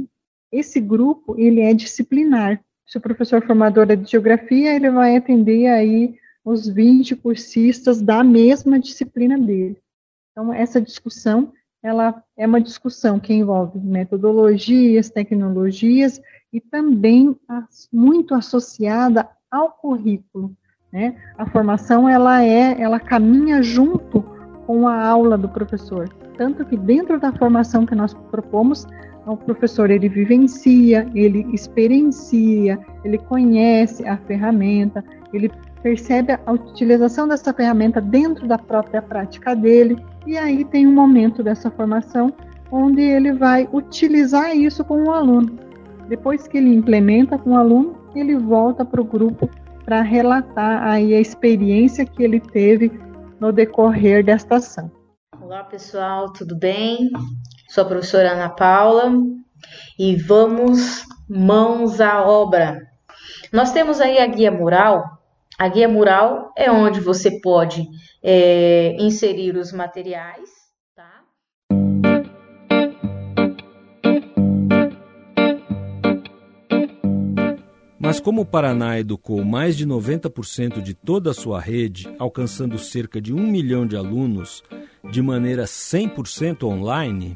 Esse 0.52 0.82
grupo, 0.82 1.36
ele 1.40 1.62
é 1.62 1.74
disciplinar. 1.74 2.62
Se 2.86 2.98
o 2.98 3.02
professor 3.02 3.42
formador 3.46 3.90
é 3.90 3.96
de 3.96 4.12
geografia, 4.12 4.76
ele 4.76 4.90
vai 4.90 5.16
atender 5.16 5.68
aí 5.68 6.16
os 6.44 6.68
20 6.68 7.16
cursistas 7.16 8.02
da 8.02 8.26
mesma 8.26 8.78
disciplina 8.78 9.40
dele. 9.40 9.78
Então, 10.32 10.54
essa 10.54 10.82
discussão, 10.82 11.54
ela 11.82 12.22
é 12.36 12.46
uma 12.46 12.60
discussão 12.60 13.20
que 13.22 13.34
envolve 13.34 13.80
metodologias, 13.80 15.10
tecnologias 15.10 16.22
e 16.52 16.60
também 16.60 17.34
muito 17.92 18.36
associada 18.36 19.30
ao 19.50 19.72
currículo, 19.72 20.54
né? 20.92 21.16
A 21.38 21.46
formação, 21.46 22.10
ela 22.10 22.44
é, 22.44 22.82
ela 22.82 23.00
caminha 23.00 23.64
junto 23.64 24.43
com 24.66 24.88
a 24.88 25.06
aula 25.06 25.38
do 25.38 25.50
professor. 25.50 26.10
Tanto 26.38 26.66
que 26.66 26.78
dentro 26.78 27.20
da 27.20 27.32
formação 27.32 27.86
que 27.86 27.96
nós 27.96 28.14
propomos, 28.32 28.88
o 29.26 29.38
professor 29.38 29.90
ele 29.90 30.10
vivencia, 30.10 31.08
ele 31.14 31.48
experiencia, 31.54 32.80
ele 33.04 33.18
conhece 33.18 34.08
a 34.08 34.18
ferramenta, 34.18 35.04
ele 35.32 35.52
percebe 35.82 36.38
a 36.46 36.52
utilização 36.52 37.28
dessa 37.28 37.54
ferramenta 37.54 38.00
dentro 38.02 38.48
da 38.48 38.58
própria 38.58 39.02
prática 39.02 39.56
dele, 39.56 39.98
e 40.26 40.38
aí 40.38 40.64
tem 40.66 40.88
um 40.88 40.94
momento 40.94 41.44
dessa 41.44 41.70
formação 41.70 42.34
onde 42.72 43.02
ele 43.02 43.34
vai 43.34 43.70
utilizar 43.72 44.56
isso 44.56 44.84
com 44.84 45.04
o 45.04 45.12
aluno. 45.12 45.58
Depois 46.08 46.48
que 46.48 46.58
ele 46.58 46.74
implementa 46.74 47.38
com 47.38 47.52
o 47.52 47.58
aluno, 47.58 47.96
ele 48.16 48.36
volta 48.36 48.84
para 48.84 49.02
o 49.02 49.06
grupo 49.06 49.50
para 49.86 50.02
relatar 50.02 50.84
aí 50.84 51.14
a 51.14 51.20
experiência 51.20 52.06
que 52.06 52.24
ele 52.24 52.40
teve 52.40 52.92
no 53.44 53.52
decorrer 53.52 54.24
desta 54.24 54.56
ação. 54.56 54.90
Olá 55.42 55.66
pessoal, 55.66 56.32
tudo 56.32 56.58
bem? 56.58 57.12
Sou 57.68 57.84
a 57.84 57.88
professora 57.88 58.32
Ana 58.32 58.48
Paula 58.48 59.12
e 60.00 60.16
vamos 60.16 61.04
mãos 61.28 62.00
à 62.00 62.26
obra. 62.26 62.80
Nós 63.52 63.74
temos 63.74 64.00
aí 64.00 64.18
a 64.18 64.28
guia 64.28 64.50
mural. 64.50 65.04
A 65.60 65.68
guia 65.68 65.90
mural 65.90 66.54
é 66.58 66.72
onde 66.72 67.02
você 67.02 67.42
pode 67.42 67.86
é, 68.24 68.96
inserir 68.98 69.58
os 69.58 69.74
materiais 69.74 70.63
Mas 78.04 78.20
como 78.20 78.42
o 78.42 78.46
Paraná 78.46 79.00
educou 79.00 79.46
mais 79.46 79.78
de 79.78 79.88
90% 79.88 80.82
de 80.82 80.94
toda 80.94 81.32
a 81.32 81.34
sua 81.34 81.62
rede, 81.62 82.14
alcançando 82.20 82.78
cerca 82.78 83.22
de 83.22 83.34
um 83.34 83.48
milhão 83.48 83.88
de 83.88 83.96
alunos 83.96 84.62
de 85.10 85.22
maneira 85.22 85.64
100% 85.64 86.64
online, 86.64 87.34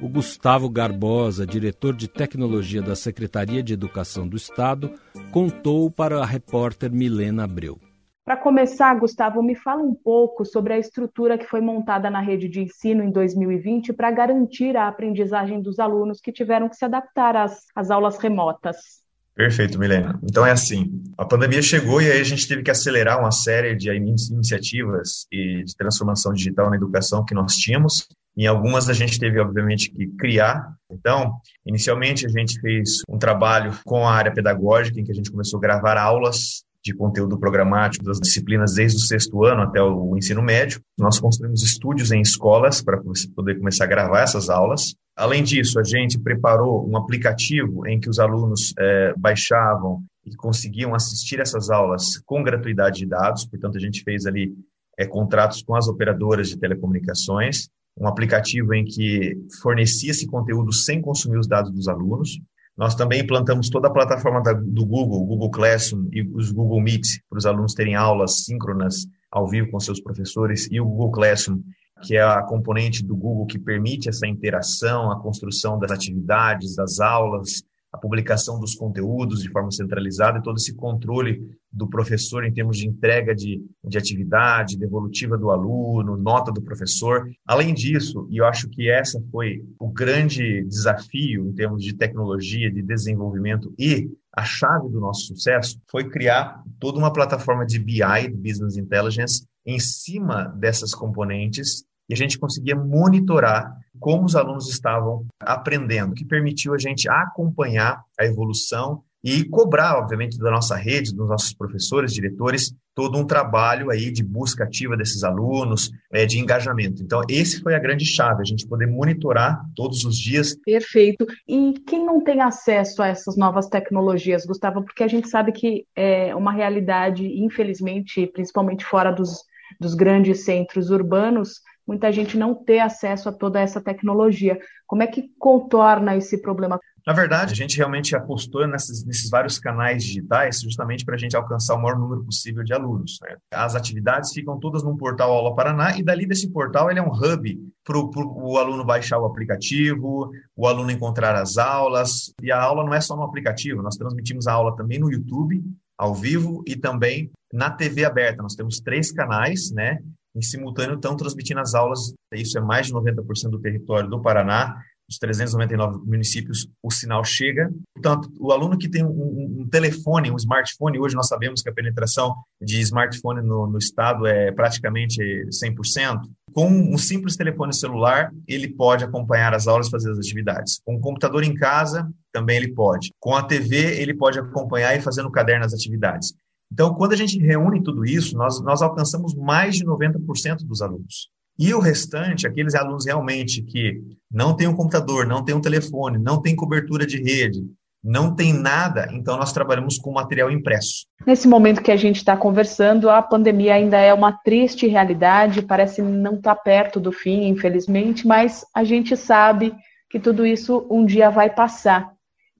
o 0.00 0.08
Gustavo 0.08 0.70
Garbosa, 0.70 1.44
diretor 1.44 1.96
de 1.96 2.06
tecnologia 2.06 2.80
da 2.80 2.94
Secretaria 2.94 3.60
de 3.60 3.72
Educação 3.72 4.28
do 4.28 4.36
Estado, 4.36 4.92
contou 5.32 5.90
para 5.90 6.20
a 6.20 6.24
repórter 6.24 6.92
Milena 6.92 7.42
Abreu. 7.42 7.80
Para 8.24 8.36
começar, 8.36 8.94
Gustavo, 8.94 9.42
me 9.42 9.56
fala 9.56 9.82
um 9.82 9.96
pouco 9.96 10.44
sobre 10.44 10.74
a 10.74 10.78
estrutura 10.78 11.36
que 11.36 11.44
foi 11.44 11.60
montada 11.60 12.08
na 12.08 12.20
rede 12.20 12.48
de 12.48 12.62
ensino 12.62 13.02
em 13.02 13.10
2020 13.10 13.92
para 13.92 14.12
garantir 14.12 14.76
a 14.76 14.86
aprendizagem 14.86 15.60
dos 15.60 15.80
alunos 15.80 16.20
que 16.20 16.30
tiveram 16.30 16.68
que 16.68 16.76
se 16.76 16.84
adaptar 16.84 17.36
às, 17.36 17.66
às 17.74 17.90
aulas 17.90 18.16
remotas. 18.16 19.03
Perfeito, 19.34 19.78
Milena. 19.78 20.18
Então 20.22 20.46
é 20.46 20.52
assim, 20.52 21.02
a 21.18 21.24
pandemia 21.24 21.60
chegou 21.60 22.00
e 22.00 22.10
aí 22.10 22.20
a 22.20 22.24
gente 22.24 22.46
teve 22.46 22.62
que 22.62 22.70
acelerar 22.70 23.18
uma 23.18 23.32
série 23.32 23.74
de 23.74 23.90
iniciativas 23.90 25.26
e 25.30 25.64
de 25.64 25.76
transformação 25.76 26.32
digital 26.32 26.70
na 26.70 26.76
educação 26.76 27.24
que 27.24 27.34
nós 27.34 27.54
tínhamos. 27.54 28.06
Em 28.36 28.46
algumas 28.46 28.88
a 28.88 28.92
gente 28.92 29.18
teve, 29.18 29.40
obviamente, 29.40 29.90
que 29.90 30.06
criar. 30.16 30.74
Então, 30.90 31.34
inicialmente 31.66 32.26
a 32.26 32.28
gente 32.28 32.60
fez 32.60 33.02
um 33.08 33.18
trabalho 33.18 33.76
com 33.84 34.06
a 34.06 34.12
área 34.12 34.32
pedagógica, 34.32 35.00
em 35.00 35.04
que 35.04 35.12
a 35.12 35.14
gente 35.14 35.30
começou 35.30 35.58
a 35.58 35.62
gravar 35.62 35.96
aulas 35.98 36.63
de 36.84 36.94
conteúdo 36.94 37.38
programático 37.38 38.04
das 38.04 38.20
disciplinas 38.20 38.74
desde 38.74 38.98
o 38.98 39.06
sexto 39.06 39.42
ano 39.44 39.62
até 39.62 39.82
o 39.82 40.16
ensino 40.16 40.42
médio. 40.42 40.80
Nós 40.98 41.18
construímos 41.18 41.62
estúdios 41.62 42.12
em 42.12 42.20
escolas 42.20 42.82
para 42.82 43.00
poder 43.34 43.58
começar 43.58 43.84
a 43.84 43.88
gravar 43.88 44.20
essas 44.20 44.50
aulas. 44.50 44.94
Além 45.16 45.42
disso, 45.42 45.80
a 45.80 45.82
gente 45.82 46.18
preparou 46.18 46.86
um 46.86 46.96
aplicativo 46.96 47.86
em 47.86 47.98
que 47.98 48.10
os 48.10 48.18
alunos 48.18 48.74
é, 48.78 49.14
baixavam 49.16 50.02
e 50.26 50.36
conseguiam 50.36 50.94
assistir 50.94 51.40
essas 51.40 51.70
aulas 51.70 52.18
com 52.26 52.42
gratuidade 52.42 52.98
de 52.98 53.06
dados. 53.06 53.46
Portanto, 53.46 53.78
a 53.78 53.80
gente 53.80 54.02
fez 54.02 54.26
ali 54.26 54.52
é, 54.98 55.06
contratos 55.06 55.62
com 55.62 55.74
as 55.74 55.88
operadoras 55.88 56.48
de 56.48 56.58
telecomunicações, 56.58 57.68
um 57.98 58.06
aplicativo 58.06 58.74
em 58.74 58.84
que 58.84 59.38
fornecia 59.62 60.10
esse 60.10 60.26
conteúdo 60.26 60.72
sem 60.72 61.00
consumir 61.00 61.38
os 61.38 61.46
dados 61.46 61.72
dos 61.72 61.88
alunos. 61.88 62.38
Nós 62.76 62.94
também 62.94 63.20
implantamos 63.20 63.68
toda 63.70 63.88
a 63.88 63.92
plataforma 63.92 64.42
da, 64.42 64.52
do 64.52 64.84
Google, 64.84 65.24
Google 65.24 65.50
Classroom 65.50 66.08
e 66.12 66.22
os 66.34 66.50
Google 66.50 66.80
Meet, 66.80 67.06
para 67.28 67.38
os 67.38 67.46
alunos 67.46 67.74
terem 67.74 67.94
aulas 67.94 68.44
síncronas 68.44 69.06
ao 69.30 69.48
vivo 69.48 69.70
com 69.70 69.78
seus 69.78 70.00
professores, 70.00 70.68
e 70.70 70.80
o 70.80 70.84
Google 70.84 71.12
Classroom, 71.12 71.60
que 72.02 72.16
é 72.16 72.22
a 72.22 72.42
componente 72.42 73.04
do 73.04 73.16
Google 73.16 73.46
que 73.46 73.58
permite 73.58 74.08
essa 74.08 74.26
interação, 74.26 75.10
a 75.10 75.20
construção 75.20 75.78
das 75.78 75.90
atividades, 75.90 76.74
das 76.74 76.98
aulas, 77.00 77.62
a 77.94 77.96
publicação 77.96 78.58
dos 78.58 78.74
conteúdos 78.74 79.40
de 79.40 79.48
forma 79.48 79.70
centralizada 79.70 80.38
e 80.38 80.42
todo 80.42 80.56
esse 80.56 80.74
controle 80.74 81.48
do 81.72 81.88
professor 81.88 82.44
em 82.44 82.52
termos 82.52 82.76
de 82.76 82.88
entrega 82.88 83.32
de, 83.32 83.64
de 83.84 83.96
atividade, 83.96 84.76
devolutiva 84.76 85.38
do 85.38 85.48
aluno, 85.48 86.16
nota 86.16 86.50
do 86.50 86.60
professor. 86.60 87.30
Além 87.46 87.72
disso, 87.72 88.26
e 88.30 88.38
eu 88.38 88.46
acho 88.46 88.68
que 88.68 88.90
essa 88.90 89.22
foi 89.30 89.64
o 89.78 89.88
grande 89.88 90.64
desafio 90.64 91.48
em 91.48 91.52
termos 91.52 91.84
de 91.84 91.94
tecnologia, 91.94 92.68
de 92.68 92.82
desenvolvimento 92.82 93.72
e 93.78 94.10
a 94.36 94.42
chave 94.42 94.88
do 94.88 94.98
nosso 94.98 95.28
sucesso 95.28 95.80
foi 95.88 96.10
criar 96.10 96.64
toda 96.80 96.98
uma 96.98 97.12
plataforma 97.12 97.64
de 97.64 97.78
BI, 97.78 98.28
Business 98.34 98.76
Intelligence, 98.76 99.46
em 99.64 99.78
cima 99.78 100.46
dessas 100.58 100.92
componentes 100.92 101.84
e 102.08 102.14
a 102.14 102.16
gente 102.16 102.38
conseguia 102.38 102.76
monitorar 102.76 103.76
como 103.98 104.24
os 104.24 104.36
alunos 104.36 104.68
estavam 104.68 105.26
aprendendo, 105.40 106.14
que 106.14 106.24
permitiu 106.24 106.74
a 106.74 106.78
gente 106.78 107.08
acompanhar 107.08 108.02
a 108.18 108.24
evolução 108.24 109.02
e 109.24 109.42
cobrar, 109.44 109.96
obviamente, 109.96 110.38
da 110.38 110.50
nossa 110.50 110.76
rede, 110.76 111.14
dos 111.14 111.26
nossos 111.26 111.54
professores, 111.54 112.12
diretores, 112.12 112.74
todo 112.94 113.18
um 113.18 113.26
trabalho 113.26 113.90
aí 113.90 114.12
de 114.12 114.22
busca 114.22 114.64
ativa 114.64 114.98
desses 114.98 115.24
alunos, 115.24 115.90
é, 116.12 116.26
de 116.26 116.38
engajamento. 116.38 117.02
Então, 117.02 117.22
esse 117.26 117.62
foi 117.62 117.74
a 117.74 117.78
grande 117.78 118.04
chave, 118.04 118.42
a 118.42 118.44
gente 118.44 118.68
poder 118.68 118.86
monitorar 118.86 119.64
todos 119.74 120.04
os 120.04 120.18
dias. 120.18 120.54
Perfeito. 120.62 121.26
E 121.48 121.72
quem 121.86 122.04
não 122.04 122.22
tem 122.22 122.42
acesso 122.42 123.02
a 123.02 123.08
essas 123.08 123.34
novas 123.34 123.66
tecnologias, 123.66 124.44
Gustavo? 124.44 124.84
Porque 124.84 125.02
a 125.02 125.08
gente 125.08 125.26
sabe 125.26 125.52
que 125.52 125.86
é 125.96 126.36
uma 126.36 126.52
realidade, 126.52 127.26
infelizmente, 127.26 128.26
principalmente 128.26 128.84
fora 128.84 129.10
dos, 129.10 129.38
dos 129.80 129.94
grandes 129.94 130.44
centros 130.44 130.90
urbanos, 130.90 131.62
muita 131.86 132.10
gente 132.12 132.36
não 132.36 132.54
ter 132.54 132.80
acesso 132.80 133.28
a 133.28 133.32
toda 133.32 133.60
essa 133.60 133.80
tecnologia. 133.80 134.58
Como 134.86 135.02
é 135.02 135.06
que 135.06 135.30
contorna 135.38 136.16
esse 136.16 136.40
problema? 136.40 136.78
Na 137.06 137.12
verdade, 137.12 137.52
a 137.52 137.56
gente 137.56 137.76
realmente 137.76 138.16
apostou 138.16 138.66
nesses, 138.66 139.04
nesses 139.04 139.28
vários 139.28 139.58
canais 139.58 140.02
digitais 140.02 140.60
justamente 140.60 141.04
para 141.04 141.16
a 141.16 141.18
gente 141.18 141.36
alcançar 141.36 141.74
o 141.74 141.82
maior 141.82 141.98
número 141.98 142.24
possível 142.24 142.64
de 142.64 142.72
alunos. 142.72 143.18
Né? 143.22 143.36
As 143.52 143.74
atividades 143.74 144.32
ficam 144.32 144.58
todas 144.58 144.82
no 144.82 144.96
portal 144.96 145.30
Aula 145.30 145.54
Paraná 145.54 145.98
e 145.98 146.02
dali 146.02 146.26
desse 146.26 146.50
portal 146.50 146.90
ele 146.90 146.98
é 146.98 147.02
um 147.02 147.12
hub 147.12 147.60
para 147.84 147.98
o 147.98 148.56
aluno 148.56 148.84
baixar 148.84 149.18
o 149.18 149.26
aplicativo, 149.26 150.30
o 150.56 150.66
aluno 150.66 150.90
encontrar 150.90 151.34
as 151.34 151.58
aulas. 151.58 152.32
E 152.42 152.50
a 152.50 152.62
aula 152.62 152.82
não 152.82 152.94
é 152.94 153.00
só 153.02 153.14
no 153.14 153.22
aplicativo, 153.22 153.82
nós 153.82 153.96
transmitimos 153.96 154.46
a 154.46 154.54
aula 154.54 154.74
também 154.74 154.98
no 154.98 155.12
YouTube, 155.12 155.62
ao 155.98 156.14
vivo, 156.14 156.62
e 156.66 156.74
também 156.74 157.30
na 157.52 157.70
TV 157.70 158.06
aberta. 158.06 158.42
Nós 158.42 158.54
temos 158.54 158.80
três 158.80 159.12
canais, 159.12 159.70
né? 159.70 159.98
Em 160.34 160.42
simultâneo 160.42 160.96
estão 160.96 161.16
transmitindo 161.16 161.60
as 161.60 161.74
aulas, 161.74 162.12
isso 162.32 162.58
é 162.58 162.60
mais 162.60 162.86
de 162.86 162.92
90% 162.92 163.50
do 163.50 163.60
território 163.60 164.08
do 164.08 164.20
Paraná, 164.20 164.76
os 165.08 165.18
399 165.18 165.98
municípios, 166.06 166.66
o 166.82 166.90
sinal 166.90 167.24
chega. 167.24 167.70
Portanto, 167.94 168.30
o 168.38 168.52
aluno 168.52 168.78
que 168.78 168.88
tem 168.88 169.04
um, 169.04 169.60
um, 169.60 169.68
telefone, 169.68 170.30
um 170.30 170.36
smartphone, 170.36 170.98
hoje 170.98 171.14
nós 171.14 171.28
sabemos 171.28 171.62
que 171.62 171.68
a 171.68 171.72
penetração 171.72 172.34
de 172.60 172.80
smartphone 172.80 173.42
no, 173.42 173.66
no 173.66 173.78
estado 173.78 174.26
é 174.26 174.50
praticamente 174.52 175.20
100%. 175.48 176.20
Com 176.52 176.68
um 176.68 176.96
simples 176.96 177.36
telefone 177.36 177.74
celular, 177.74 178.32
ele 178.46 178.68
pode 178.68 179.04
acompanhar 179.04 179.54
as 179.54 179.66
aulas 179.66 179.88
e 179.88 179.90
fazer 179.90 180.10
as 180.10 180.18
atividades. 180.18 180.80
Com 180.84 180.94
um 180.94 181.00
computador 181.00 181.42
em 181.42 181.54
casa, 181.54 182.08
também 182.32 182.56
ele 182.56 182.72
pode. 182.72 183.12
Com 183.20 183.34
a 183.34 183.42
TV, 183.42 184.00
ele 184.00 184.14
pode 184.14 184.38
acompanhar 184.38 184.96
e 184.96 185.00
fazer 185.00 185.22
no 185.22 185.32
caderno 185.32 185.64
as 185.64 185.74
atividades. 185.74 186.34
Então, 186.72 186.94
quando 186.94 187.12
a 187.12 187.16
gente 187.16 187.38
reúne 187.38 187.82
tudo 187.82 188.04
isso, 188.04 188.36
nós, 188.36 188.60
nós 188.62 188.82
alcançamos 188.82 189.34
mais 189.34 189.76
de 189.76 189.84
90% 189.84 190.64
dos 190.64 190.82
alunos. 190.82 191.28
E 191.58 191.72
o 191.72 191.78
restante, 191.78 192.46
aqueles 192.46 192.74
alunos 192.74 193.06
realmente 193.06 193.62
que 193.62 194.02
não 194.30 194.54
têm 194.54 194.66
um 194.66 194.74
computador, 194.74 195.24
não 195.26 195.44
têm 195.44 195.54
um 195.54 195.60
telefone, 195.60 196.18
não 196.18 196.42
têm 196.42 196.56
cobertura 196.56 197.06
de 197.06 197.22
rede, 197.22 197.64
não 198.04 198.34
tem 198.34 198.52
nada, 198.52 199.08
então 199.12 199.38
nós 199.38 199.52
trabalhamos 199.52 199.96
com 199.96 200.12
material 200.12 200.50
impresso. 200.50 201.06
Nesse 201.26 201.48
momento 201.48 201.82
que 201.82 201.90
a 201.90 201.96
gente 201.96 202.16
está 202.16 202.36
conversando, 202.36 203.08
a 203.08 203.22
pandemia 203.22 203.74
ainda 203.74 203.96
é 203.96 204.12
uma 204.12 204.30
triste 204.30 204.86
realidade, 204.86 205.62
parece 205.62 206.02
não 206.02 206.34
estar 206.34 206.54
tá 206.54 206.60
perto 206.60 207.00
do 207.00 207.10
fim, 207.10 207.46
infelizmente, 207.46 208.26
mas 208.26 208.66
a 208.74 208.84
gente 208.84 209.16
sabe 209.16 209.74
que 210.10 210.20
tudo 210.20 210.44
isso 210.44 210.86
um 210.90 211.06
dia 211.06 211.30
vai 211.30 211.48
passar. 211.48 212.12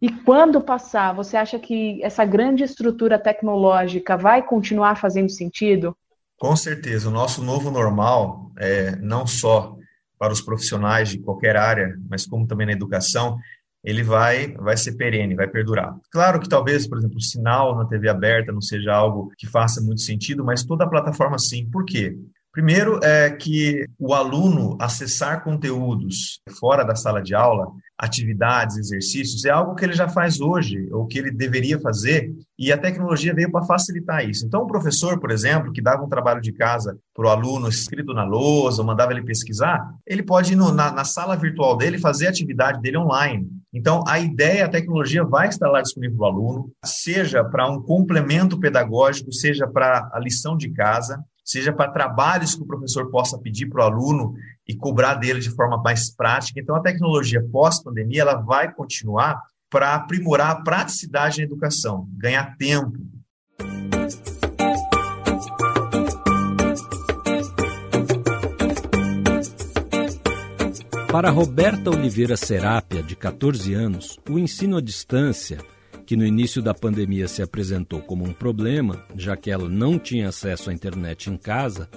E 0.05 0.11
quando 0.11 0.61
passar, 0.61 1.14
você 1.14 1.35
acha 1.35 1.59
que 1.59 1.99
essa 2.03 2.27
grande 2.27 2.62
estrutura 2.62 3.19
tecnológica 3.19 4.19
vai 4.19 4.43
continuar 4.43 4.97
fazendo 4.97 5.31
sentido? 5.31 5.97
Com 6.38 6.55
certeza. 6.55 7.09
O 7.09 7.11
nosso 7.11 7.43
novo 7.43 7.71
normal, 7.71 8.53
é, 8.59 8.95
não 8.97 9.27
só 9.27 9.75
para 10.19 10.31
os 10.31 10.43
profissionais 10.43 11.09
de 11.09 11.21
qualquer 11.21 11.57
área, 11.57 11.97
mas 12.07 12.27
como 12.27 12.47
também 12.47 12.67
na 12.67 12.75
educação, 12.75 13.38
ele 13.83 14.03
vai, 14.03 14.53
vai 14.59 14.77
ser 14.77 14.95
perene, 14.95 15.35
vai 15.35 15.49
perdurar. 15.49 15.97
Claro 16.12 16.38
que 16.38 16.51
talvez, 16.51 16.87
por 16.87 16.99
exemplo, 16.99 17.17
o 17.17 17.23
sinal 17.23 17.75
na 17.75 17.87
TV 17.87 18.07
aberta 18.11 18.53
não 18.53 18.61
seja 18.61 18.93
algo 18.93 19.33
que 19.38 19.47
faça 19.47 19.81
muito 19.81 20.03
sentido, 20.03 20.45
mas 20.45 20.67
toda 20.67 20.85
a 20.85 20.88
plataforma 20.90 21.38
sim. 21.38 21.67
Por 21.71 21.83
quê? 21.83 22.14
Primeiro 22.53 23.01
é 23.03 23.31
que 23.31 23.85
o 23.99 24.14
aluno 24.14 24.77
acessar 24.79 25.43
conteúdos 25.43 26.40
fora 26.61 26.85
da 26.85 26.95
sala 26.95 27.21
de 27.21 27.35
aula, 27.35 27.67
atividades, 28.05 28.77
exercícios, 28.77 29.45
é 29.45 29.51
algo 29.51 29.75
que 29.75 29.85
ele 29.85 29.93
já 29.93 30.09
faz 30.09 30.40
hoje, 30.40 30.88
ou 30.93 31.07
que 31.07 31.19
ele 31.19 31.31
deveria 31.31 31.81
fazer, 31.81 32.33
e 32.59 32.73
a 32.73 32.79
tecnologia 32.79 33.35
veio 33.35 33.51
para 33.51 33.64
facilitar 33.64 34.29
isso. 34.29 34.47
Então, 34.47 34.62
o 34.62 34.67
professor, 34.67 35.19
por 35.19 35.31
exemplo, 35.31 35.73
que 35.73 35.83
dava 35.83 36.05
um 36.05 36.09
trabalho 36.09 36.40
de 36.40 36.53
casa 36.53 36.97
para 37.14 37.27
o 37.27 37.31
aluno 37.31 37.69
escrito 37.69 38.14
na 38.14 38.25
lousa, 38.25 38.83
ou 38.83 38.87
mandava 38.87 39.12
ele 39.12 39.25
pesquisar, 39.25 39.81
ele 40.07 40.23
pode 40.23 40.53
ir 40.53 40.57
no, 40.57 40.73
na, 40.73 40.93
na 40.93 41.05
sala 41.05 41.37
virtual 41.37 41.77
dele 41.77 41.99
fazer 41.99 42.27
a 42.27 42.31
atividade 42.31 42.81
dele 42.81 42.99
online. 42.99 43.49
Então, 43.73 44.05
a 44.07 44.21
ideia, 44.21 44.67
a 44.67 44.69
tecnologia 44.69 45.25
vai 45.25 45.49
estar 45.49 45.69
lá 45.69 45.83
disponível 45.83 46.17
para 46.17 46.25
o 46.25 46.29
aluno, 46.29 46.73
seja 46.85 47.43
para 47.43 47.69
um 47.69 47.83
complemento 47.83 48.59
pedagógico, 48.61 49.33
seja 49.33 49.67
para 49.67 50.09
a 50.12 50.21
lição 50.21 50.57
de 50.57 50.71
casa, 50.71 51.19
seja 51.45 51.73
para 51.73 51.93
trabalhos 51.93 52.55
que 52.55 52.63
o 52.63 52.67
professor 52.67 53.11
possa 53.11 53.39
pedir 53.39 53.69
para 53.69 53.83
o 53.83 53.87
aluno 53.87 54.35
e 54.67 54.75
cobrar 54.75 55.15
dele 55.15 55.41
de 55.41 55.51
forma 55.51 55.77
mais 55.83 56.11
prática. 56.11 56.59
Então, 56.59 56.75
a 56.75 56.81
tecnologia 56.81 57.45
pós-pandemia 57.53 58.23
ela 58.23 58.37
vai 58.37 58.73
continuar 58.73 59.41
para 59.69 59.95
aprimorar 59.95 60.51
a 60.51 60.63
praticidade 60.63 61.39
na 61.39 61.45
educação, 61.45 62.09
ganhar 62.17 62.57
tempo. 62.57 62.99
Para 71.11 71.31
Roberta 71.31 71.91
Oliveira 71.91 72.37
Serápia, 72.37 73.01
de 73.01 73.15
14 73.15 73.73
anos, 73.73 74.19
o 74.29 74.37
ensino 74.37 74.79
à 74.79 74.81
distância 74.81 75.59
que 76.07 76.17
no 76.17 76.25
início 76.25 76.61
da 76.62 76.75
pandemia 76.75 77.27
se 77.29 77.43
apresentou 77.43 78.01
como 78.01 78.25
um 78.25 78.33
problema, 78.33 79.03
já 79.17 79.37
que 79.37 79.51
ela 79.51 79.69
não 79.69 79.99
tinha 79.99 80.29
acesso 80.29 80.71
à 80.71 80.73
internet 80.73 81.31
em 81.31 81.37
casa, 81.37 81.88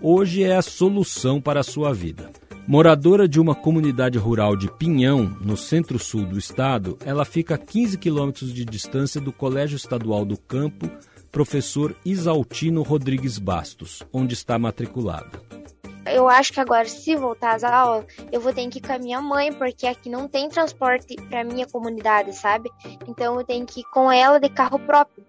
hoje 0.00 0.42
é 0.42 0.56
a 0.56 0.62
solução 0.62 1.40
para 1.40 1.60
a 1.60 1.64
sua 1.64 1.92
vida. 1.92 2.30
Moradora 2.66 3.26
de 3.26 3.40
uma 3.40 3.54
comunidade 3.54 4.18
rural 4.18 4.56
de 4.56 4.70
Pinhão, 4.70 5.36
no 5.40 5.56
centro-sul 5.56 6.24
do 6.24 6.38
estado, 6.38 6.96
ela 7.04 7.24
fica 7.24 7.56
a 7.56 7.58
15 7.58 7.98
quilômetros 7.98 8.52
de 8.54 8.64
distância 8.64 9.20
do 9.20 9.32
Colégio 9.32 9.76
Estadual 9.76 10.24
do 10.24 10.36
Campo, 10.36 10.88
professor 11.32 11.96
Isaltino 12.04 12.82
Rodrigues 12.82 13.38
Bastos, 13.38 14.02
onde 14.12 14.34
está 14.34 14.58
matriculada. 14.58 15.61
Eu 16.06 16.28
acho 16.28 16.52
que 16.52 16.60
agora, 16.60 16.86
se 16.86 17.14
voltar 17.14 17.54
às 17.54 17.64
aulas, 17.64 18.04
eu 18.30 18.40
vou 18.40 18.52
ter 18.52 18.68
que 18.68 18.78
ir 18.78 18.82
com 18.82 18.92
a 18.92 18.98
minha 18.98 19.20
mãe, 19.20 19.52
porque 19.52 19.86
aqui 19.86 20.10
não 20.10 20.26
tem 20.26 20.48
transporte 20.48 21.14
para 21.28 21.44
minha 21.44 21.66
comunidade, 21.66 22.34
sabe? 22.34 22.70
Então 23.06 23.38
eu 23.38 23.44
tenho 23.44 23.64
que 23.64 23.80
ir 23.80 23.84
com 23.84 24.10
ela 24.10 24.38
de 24.38 24.48
carro 24.48 24.78
próprio. 24.80 25.24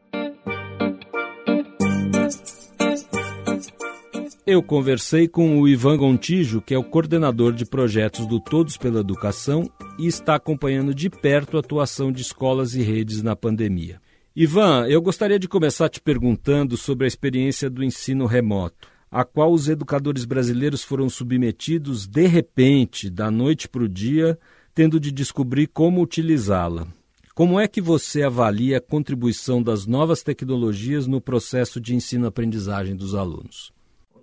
Eu 4.46 4.62
conversei 4.62 5.28
com 5.28 5.62
o 5.62 5.68
Ivan 5.70 5.96
Gontijo, 5.96 6.62
que 6.62 6.74
é 6.74 6.78
o 6.78 6.84
coordenador 6.84 7.54
de 7.54 7.66
projetos 7.66 8.26
do 8.26 8.42
Todos 8.42 8.76
pela 8.76 9.00
Educação 9.00 9.70
e 9.98 10.06
está 10.06 10.36
acompanhando 10.36 10.94
de 10.94 11.10
perto 11.10 11.56
a 11.56 11.62
atuação 11.62 12.12
de 12.12 12.22
escolas 12.22 12.76
e 12.76 12.82
redes 12.82 13.22
na 13.22 13.38
pandemia. 13.38 14.02
Ivan, 14.36 14.86
eu 14.88 15.02
gostaria 15.02 15.40
de 15.40 15.48
começar 15.48 15.88
te 15.88 16.02
perguntando 16.02 16.76
sobre 16.76 17.06
a 17.06 17.08
experiência 17.08 17.70
do 17.70 17.84
ensino 17.84 18.26
remoto 18.26 18.93
a 19.14 19.24
qual 19.24 19.54
os 19.54 19.70
educadores 19.70 20.26
brasileiros 20.26 20.84
foram 20.84 21.08
submetidos 21.08 22.08
de 22.08 22.26
repente, 22.26 23.12
da 23.12 23.30
noite 23.30 23.70
para 23.70 23.84
o 23.84 23.88
dia, 23.88 24.40
tendo 24.74 25.00
de 25.00 25.12
descobrir 25.12 25.68
como 25.68 26.02
utilizá-la. 26.02 26.88
Como 27.36 27.60
é 27.60 27.68
que 27.68 27.80
você 27.80 28.24
avalia 28.24 28.80
a 28.80 28.82
contribuição 28.82 29.62
das 29.62 29.86
novas 29.86 30.24
tecnologias 30.24 31.06
no 31.06 31.22
processo 31.22 31.80
de 31.80 31.94
ensino-aprendizagem 31.94 32.96
dos 32.96 33.14
alunos? 33.14 33.72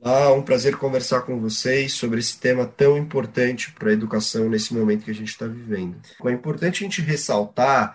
Olá, 0.01 0.35
um 0.35 0.43
prazer 0.43 0.77
conversar 0.77 1.21
com 1.21 1.41
vocês 1.41 1.93
sobre 1.93 2.19
esse 2.19 2.41
tema 2.41 2.67
tão 2.67 2.99
importante 2.99 3.71
para 3.71 3.91
a 3.91 3.93
educação 3.93 4.49
nesse 4.49 4.75
momento 4.75 5.05
que 5.05 5.11
a 5.13 5.15
gente 5.15 5.29
está 5.29 5.47
vivendo. 5.47 5.99
É 6.25 6.33
importante 6.33 6.83
a 6.83 6.89
gente 6.89 7.01
ressaltar 7.01 7.95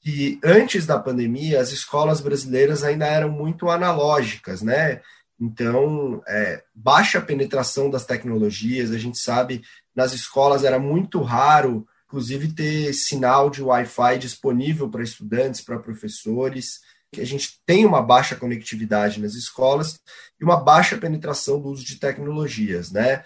que 0.00 0.38
antes 0.44 0.86
da 0.86 0.96
pandemia 0.96 1.60
as 1.60 1.72
escolas 1.72 2.20
brasileiras 2.20 2.84
ainda 2.84 3.06
eram 3.06 3.30
muito 3.30 3.68
analógicas, 3.68 4.62
né? 4.62 5.00
Então, 5.38 6.22
é, 6.26 6.62
baixa 6.74 7.20
penetração 7.20 7.90
das 7.90 8.06
tecnologias, 8.06 8.90
a 8.90 8.98
gente 8.98 9.18
sabe, 9.18 9.62
nas 9.94 10.12
escolas 10.12 10.64
era 10.64 10.78
muito 10.78 11.20
raro, 11.22 11.86
inclusive, 12.06 12.52
ter 12.52 12.92
sinal 12.94 13.50
de 13.50 13.62
Wi-Fi 13.62 14.18
disponível 14.18 14.88
para 14.88 15.02
estudantes, 15.02 15.60
para 15.60 15.78
professores, 15.78 16.80
a 17.20 17.24
gente 17.24 17.60
tem 17.64 17.84
uma 17.84 18.02
baixa 18.02 18.36
conectividade 18.36 19.20
nas 19.20 19.34
escolas 19.34 20.00
e 20.40 20.44
uma 20.44 20.56
baixa 20.56 20.96
penetração 20.96 21.60
do 21.60 21.68
uso 21.68 21.84
de 21.84 21.96
tecnologias, 21.96 22.90
né? 22.90 23.24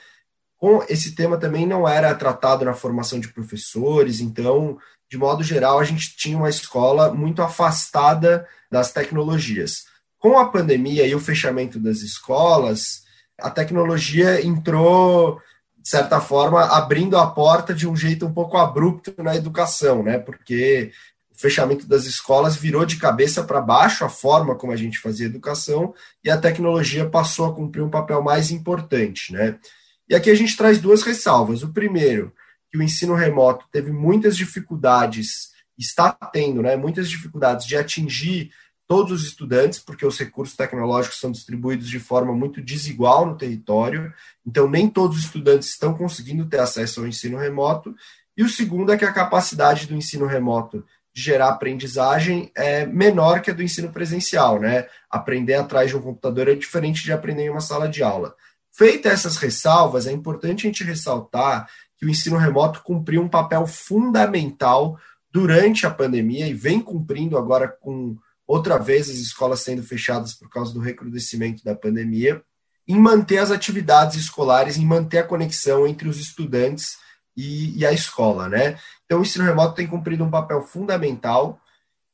Com 0.57 0.85
esse 0.89 1.15
tema 1.15 1.39
também 1.39 1.67
não 1.67 1.89
era 1.89 2.15
tratado 2.15 2.65
na 2.65 2.75
formação 2.75 3.19
de 3.19 3.29
professores, 3.29 4.21
então, 4.21 4.79
de 5.09 5.17
modo 5.17 5.43
geral, 5.43 5.79
a 5.79 5.85
gente 5.85 6.17
tinha 6.17 6.37
uma 6.37 6.51
escola 6.51 7.13
muito 7.13 7.43
afastada 7.43 8.47
das 8.71 8.93
tecnologias. 8.93 9.87
Com 10.21 10.39
a 10.39 10.49
pandemia 10.49 11.07
e 11.07 11.15
o 11.15 11.19
fechamento 11.19 11.81
das 11.81 12.03
escolas, 12.03 13.05
a 13.41 13.51
tecnologia 13.51 14.45
entrou, 14.45 15.41
de 15.79 15.89
certa 15.89 16.21
forma, 16.21 16.63
abrindo 16.63 17.17
a 17.17 17.27
porta 17.27 17.73
de 17.73 17.89
um 17.89 17.97
jeito 17.97 18.27
um 18.27 18.33
pouco 18.33 18.59
abrupto 18.59 19.15
na 19.23 19.35
educação, 19.35 20.03
né? 20.03 20.19
Porque 20.19 20.93
o 21.35 21.41
fechamento 21.41 21.87
das 21.89 22.05
escolas 22.05 22.55
virou 22.55 22.85
de 22.85 22.97
cabeça 22.97 23.43
para 23.43 23.63
baixo 23.63 24.05
a 24.05 24.11
forma 24.11 24.55
como 24.55 24.73
a 24.73 24.77
gente 24.77 24.99
fazia 24.99 25.25
educação 25.25 25.95
e 26.23 26.31
a 26.31 26.37
tecnologia 26.37 27.09
passou 27.09 27.47
a 27.47 27.55
cumprir 27.55 27.81
um 27.81 27.89
papel 27.89 28.23
mais 28.23 28.51
importante, 28.51 29.33
né? 29.33 29.59
E 30.07 30.15
aqui 30.15 30.29
a 30.29 30.35
gente 30.35 30.55
traz 30.55 30.79
duas 30.79 31.03
ressalvas. 31.03 31.63
O 31.63 31.73
primeiro, 31.73 32.31
que 32.71 32.77
o 32.77 32.83
ensino 32.83 33.15
remoto 33.15 33.65
teve 33.73 33.91
muitas 33.91 34.37
dificuldades, 34.37 35.53
está 35.79 36.13
tendo, 36.13 36.61
né? 36.61 36.77
Muitas 36.77 37.09
dificuldades 37.09 37.65
de 37.65 37.75
atingir 37.75 38.51
todos 38.91 39.13
os 39.13 39.25
estudantes, 39.25 39.79
porque 39.79 40.05
os 40.05 40.19
recursos 40.19 40.57
tecnológicos 40.57 41.21
são 41.21 41.31
distribuídos 41.31 41.89
de 41.89 42.01
forma 42.01 42.35
muito 42.35 42.61
desigual 42.61 43.25
no 43.25 43.37
território, 43.37 44.13
então 44.45 44.69
nem 44.69 44.91
todos 44.91 45.17
os 45.19 45.27
estudantes 45.27 45.69
estão 45.69 45.95
conseguindo 45.95 46.45
ter 46.47 46.59
acesso 46.59 46.99
ao 46.99 47.07
ensino 47.07 47.39
remoto. 47.39 47.95
E 48.37 48.43
o 48.43 48.49
segundo 48.49 48.93
é 48.93 48.99
que 48.99 49.05
a 49.05 49.13
capacidade 49.13 49.87
do 49.87 49.95
ensino 49.95 50.27
remoto 50.27 50.85
de 51.15 51.23
gerar 51.23 51.51
aprendizagem 51.51 52.51
é 52.53 52.85
menor 52.85 53.43
que 53.43 53.53
a 53.53 53.55
do 53.55 53.63
ensino 53.63 53.93
presencial, 53.93 54.59
né? 54.59 54.89
Aprender 55.09 55.55
atrás 55.55 55.91
de 55.91 55.97
um 55.97 56.03
computador 56.03 56.49
é 56.49 56.57
diferente 56.57 57.05
de 57.05 57.13
aprender 57.13 57.45
em 57.45 57.51
uma 57.51 57.61
sala 57.61 57.89
de 57.89 58.03
aula. 58.03 58.35
Feitas 58.73 59.13
essas 59.13 59.37
ressalvas, 59.37 60.09
é 60.09 60.11
importante 60.11 60.67
a 60.67 60.69
gente 60.69 60.83
ressaltar 60.83 61.71
que 61.97 62.07
o 62.07 62.11
ensino 62.11 62.37
remoto 62.37 62.83
cumpriu 62.83 63.23
um 63.23 63.29
papel 63.29 63.69
fundamental 63.69 64.99
durante 65.31 65.87
a 65.87 65.91
pandemia 65.93 66.49
e 66.49 66.55
vem 66.55 66.81
cumprindo 66.81 67.39
agora 67.39 67.69
com 67.69 68.19
outra 68.51 68.79
vez 68.79 69.09
as 69.09 69.17
escolas 69.17 69.61
sendo 69.61 69.81
fechadas 69.81 70.35
por 70.35 70.51
causa 70.51 70.75
do 70.75 70.81
recrudescimento 70.81 71.63
da 71.63 71.73
pandemia, 71.73 72.43
em 72.87 72.99
manter 72.99 73.39
as 73.39 73.53
atividades 73.53 74.17
escolares, 74.17 74.77
em 74.77 74.85
manter 74.85 75.19
a 75.19 75.27
conexão 75.27 75.87
entre 75.87 76.09
os 76.09 76.19
estudantes 76.19 76.99
e, 77.37 77.79
e 77.79 77.87
a 77.87 77.93
escola, 77.93 78.49
né? 78.49 78.77
Então, 79.07 79.21
o 79.21 79.23
ensino 79.23 79.45
remoto 79.45 79.77
tem 79.77 79.87
cumprido 79.87 80.25
um 80.25 80.31
papel 80.31 80.63
fundamental 80.63 81.61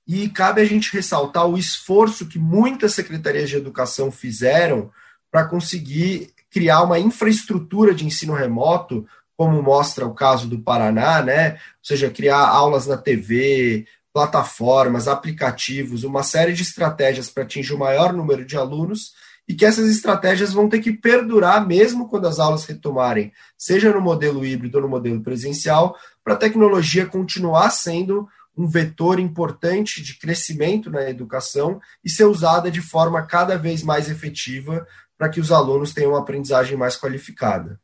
e 0.07 0.29
cabe 0.29 0.61
a 0.61 0.65
gente 0.67 0.93
ressaltar 0.93 1.47
o 1.47 1.57
esforço 1.57 2.27
que 2.27 2.39
muitas 2.39 2.93
secretarias 2.93 3.49
de 3.49 3.57
educação 3.57 4.13
fizeram 4.13 4.91
para 5.31 5.47
conseguir 5.47 6.35
criar 6.51 6.83
uma 6.83 6.99
infraestrutura 6.99 7.95
de 7.95 8.05
ensino 8.05 8.35
remoto, 8.35 9.07
como 9.39 9.63
mostra 9.63 10.07
o 10.07 10.15
caso 10.15 10.47
do 10.47 10.59
Paraná, 10.59 11.23
né? 11.23 11.53
Ou 11.53 11.59
seja, 11.83 12.11
criar 12.11 12.47
aulas 12.47 12.87
na 12.87 12.99
TV, 12.99 13.87
plataformas, 14.17 15.09
aplicativos, 15.09 16.03
uma 16.03 16.23
série 16.23 16.55
de 16.55 16.63
estratégias 16.63 17.29
para 17.29 17.43
atingir 17.43 17.75
o 17.75 17.79
maior 17.79 18.15
número 18.15 18.47
de 18.47 18.57
alunos 18.57 19.13
e 19.47 19.53
que 19.53 19.67
essas 19.67 19.91
estratégias 19.91 20.55
vão 20.55 20.71
ter 20.71 20.79
que 20.79 20.91
perdurar 20.91 21.67
mesmo 21.67 22.09
quando 22.09 22.27
as 22.27 22.39
aulas 22.39 22.65
retomarem, 22.65 23.31
seja 23.59 23.93
no 23.93 24.01
modelo 24.01 24.43
híbrido 24.43 24.79
ou 24.79 24.85
no 24.85 24.89
modelo 24.89 25.23
presencial, 25.23 25.95
para 26.25 26.33
a 26.33 26.39
tecnologia 26.39 27.05
continuar 27.05 27.69
sendo 27.69 28.27
um 28.57 28.67
vetor 28.67 29.21
importante 29.21 30.03
de 30.03 30.19
crescimento 30.19 30.89
na 30.91 31.11
educação 31.11 31.79
e 32.03 32.09
ser 32.09 32.25
usada 32.25 32.71
de 32.71 32.81
forma 32.81 33.21
cada 33.27 33.59
vez 33.59 33.83
mais 33.83 34.09
efetiva 34.09 34.87
para 35.19 35.29
que 35.29 35.41
os 35.41 35.53
alunos 35.53 35.93
tenham 35.93 36.13
uma 36.13 36.21
aprendizagem 36.21 36.75
mais 36.75 36.97
qualificada. 36.97 37.79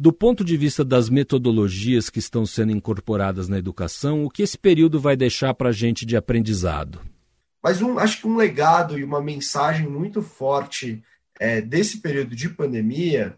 Do 0.00 0.12
ponto 0.12 0.44
de 0.44 0.56
vista 0.56 0.84
das 0.84 1.08
metodologias 1.08 2.08
que 2.08 2.20
estão 2.20 2.46
sendo 2.46 2.70
incorporadas 2.70 3.48
na 3.48 3.58
educação, 3.58 4.24
o 4.24 4.30
que 4.30 4.44
esse 4.44 4.56
período 4.56 5.00
vai 5.00 5.16
deixar 5.16 5.52
para 5.54 5.70
a 5.70 5.72
gente 5.72 6.06
de 6.06 6.16
aprendizado? 6.16 7.00
Mas 7.60 7.82
um, 7.82 7.98
acho 7.98 8.20
que 8.20 8.28
um 8.28 8.36
legado 8.36 8.96
e 8.96 9.02
uma 9.02 9.20
mensagem 9.20 9.88
muito 9.88 10.22
forte 10.22 11.02
é, 11.40 11.60
desse 11.60 12.00
período 12.00 12.36
de 12.36 12.48
pandemia 12.48 13.36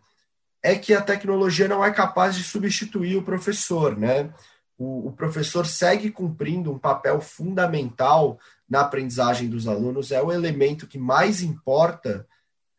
é 0.62 0.76
que 0.76 0.92
a 0.92 1.00
tecnologia 1.00 1.66
não 1.66 1.82
é 1.82 1.90
capaz 1.90 2.36
de 2.36 2.44
substituir 2.44 3.16
o 3.16 3.22
professor, 3.22 3.98
né? 3.98 4.30
O, 4.76 5.08
o 5.08 5.12
professor 5.12 5.64
segue 5.64 6.10
cumprindo 6.10 6.70
um 6.70 6.78
papel 6.78 7.22
fundamental 7.22 8.38
na 8.68 8.82
aprendizagem 8.82 9.48
dos 9.48 9.66
alunos, 9.66 10.12
é 10.12 10.22
o 10.22 10.30
elemento 10.30 10.86
que 10.86 10.98
mais 10.98 11.40
importa 11.40 12.26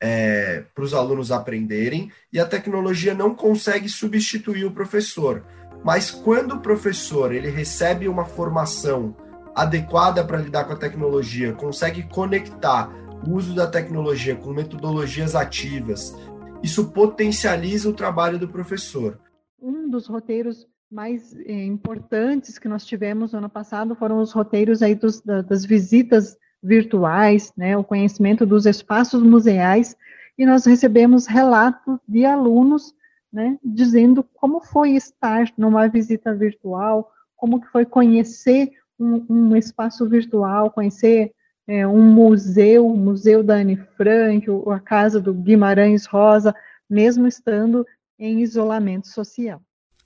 é, 0.01 0.63
para 0.73 0.83
os 0.83 0.93
alunos 0.93 1.31
aprenderem 1.31 2.11
e 2.33 2.39
a 2.39 2.45
tecnologia 2.45 3.13
não 3.13 3.35
consegue 3.35 3.87
substituir 3.87 4.65
o 4.65 4.71
professor. 4.71 5.45
Mas 5.83 6.09
quando 6.09 6.55
o 6.55 6.59
professor 6.59 7.31
ele 7.31 7.49
recebe 7.49 8.07
uma 8.07 8.25
formação 8.25 9.15
adequada 9.55 10.23
para 10.23 10.39
lidar 10.39 10.65
com 10.65 10.73
a 10.73 10.77
tecnologia, 10.77 11.53
consegue 11.53 12.03
conectar 12.03 12.91
o 13.27 13.35
uso 13.35 13.53
da 13.53 13.67
tecnologia 13.67 14.35
com 14.35 14.51
metodologias 14.51 15.35
ativas, 15.35 16.15
isso 16.63 16.91
potencializa 16.91 17.89
o 17.89 17.93
trabalho 17.93 18.39
do 18.39 18.47
professor. 18.47 19.19
Um 19.61 19.89
dos 19.89 20.07
roteiros 20.07 20.67
mais 20.89 21.35
é, 21.35 21.65
importantes 21.65 22.57
que 22.57 22.67
nós 22.67 22.85
tivemos 22.85 23.31
no 23.31 23.39
ano 23.39 23.49
passado 23.49 23.95
foram 23.95 24.19
os 24.19 24.31
roteiros 24.31 24.81
aí 24.81 24.95
dos, 24.95 25.21
das 25.21 25.63
visitas 25.63 26.35
virtuais, 26.61 27.51
né, 27.57 27.75
o 27.75 27.83
conhecimento 27.83 28.45
dos 28.45 28.65
espaços 28.65 29.23
museais, 29.23 29.95
e 30.37 30.45
nós 30.45 30.65
recebemos 30.65 31.25
relatos 31.25 31.99
de 32.07 32.25
alunos, 32.25 32.93
né, 33.31 33.57
dizendo 33.63 34.23
como 34.33 34.61
foi 34.61 34.91
estar 34.91 35.51
numa 35.57 35.87
visita 35.87 36.33
virtual, 36.33 37.11
como 37.35 37.59
que 37.59 37.67
foi 37.67 37.85
conhecer 37.85 38.71
um, 38.99 39.25
um 39.29 39.55
espaço 39.55 40.07
virtual, 40.07 40.69
conhecer 40.69 41.31
é, 41.67 41.87
um 41.87 42.01
museu, 42.01 42.87
o 42.87 42.97
Museu 42.97 43.43
da 43.43 43.55
Anne 43.55 43.77
Frank, 43.97 44.45
a 44.71 44.79
Casa 44.79 45.19
do 45.19 45.33
Guimarães 45.33 46.05
Rosa, 46.05 46.53
mesmo 46.89 47.27
estando 47.27 47.85
em 48.19 48.41
isolamento 48.41 49.07
social. 49.07 49.61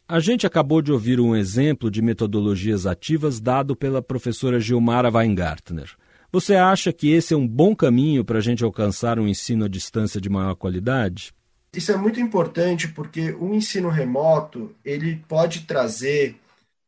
A 0.08 0.20
gente 0.20 0.46
acabou 0.46 0.82
de 0.82 0.92
ouvir 0.92 1.20
um 1.20 1.36
exemplo 1.36 1.90
de 1.90 2.02
metodologias 2.02 2.86
ativas 2.86 3.42
dado 3.42 3.76
pela 3.76 4.02
professora 4.04 4.60
Gilmara 4.60 5.10
Weingartner. 5.10 5.96
Você 6.36 6.54
acha 6.54 6.92
que 6.92 7.14
esse 7.14 7.34
é 7.34 7.38
um 7.38 7.48
bom 7.48 7.74
caminho 7.74 8.26
para 8.26 8.40
a 8.40 8.42
gente 8.42 8.62
alcançar 8.62 9.18
um 9.18 9.26
ensino 9.26 9.64
à 9.64 9.70
distância 9.70 10.20
de 10.20 10.30
maior 10.30 10.54
qualidade? 10.54 11.34
Isso 11.74 11.94
é 11.94 11.96
muito 11.96 12.20
importante 12.20 12.90
porque 12.90 13.32
o 13.40 13.54
ensino 13.54 13.88
remoto 13.88 14.76
ele 14.84 15.24
pode 15.30 15.62
trazer 15.62 16.38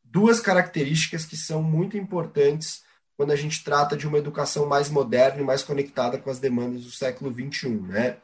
duas 0.03 0.41
características 0.41 1.23
que 1.23 1.37
são 1.37 1.63
muito 1.63 1.95
importantes 1.97 2.83
quando 3.15 3.31
a 3.31 3.37
gente 3.37 3.63
trata 3.63 3.95
de 3.95 4.05
uma 4.05 4.17
educação 4.17 4.67
mais 4.67 4.89
moderna 4.89 5.39
e 5.39 5.45
mais 5.45 5.63
conectada 5.63 6.17
com 6.17 6.29
as 6.29 6.39
demandas 6.39 6.83
do 6.83 6.91
século 6.91 7.31
XXI. 7.31 7.69
Né? 7.69 8.17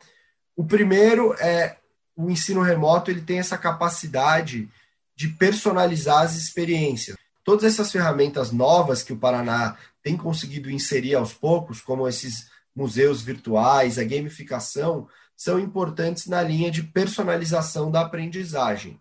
O 0.58 0.66
primeiro 0.66 1.34
é 1.36 1.78
o 2.18 2.30
ensino 2.30 2.62
remoto 2.62 3.10
ele 3.10 3.22
tem 3.22 3.40
essa 3.40 3.58
capacidade 3.58 4.68
de 5.16 5.30
personalizar 5.30 6.24
as 6.24 6.36
experiências. 6.36 7.16
Todas 7.44 7.66
essas 7.66 7.92
ferramentas 7.92 8.52
novas 8.52 9.04
que 9.04 9.14
o 9.14 9.18
Paraná 9.18 9.76
tem 10.02 10.16
conseguido 10.16 10.72
inserir 10.72 11.16
aos 11.16 11.34
poucos, 11.34 11.82
como 11.82 12.08
esses 12.08 12.50
museus 12.76 13.22
virtuais, 13.22 14.00
a 14.00 14.04
gamificação, 14.04 15.08
são 15.36 15.60
importantes 15.60 16.28
na 16.28 16.42
linha 16.42 16.72
de 16.72 16.84
personalização 16.84 17.92
da 17.92 18.02
aprendizagem. 18.02 19.00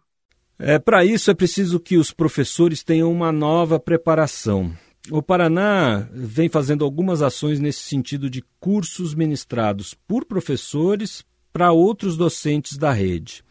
É, 0.59 0.79
Para 0.79 1.05
isso 1.05 1.31
é 1.31 1.35
preciso 1.35 1.81
que 1.81 1.97
os 1.97 2.13
professores 2.13 2.83
tenham 2.83 3.11
uma 3.11 3.33
nova 3.33 3.79
preparação. 3.81 4.73
O 5.11 5.21
Paraná 5.21 6.09
vem 6.13 6.49
fazendo 6.49 6.85
algumas 6.85 7.23
ações 7.23 7.59
nesse 7.59 7.81
sentido 7.81 8.31
de 8.31 8.45
cursos 8.61 9.15
ministrados 9.15 9.95
por 10.07 10.25
professores 10.25 11.25
para 11.53 11.73
outros 11.73 12.17
docentes 12.17 12.79
da 12.79 12.93
rede. 12.93 13.45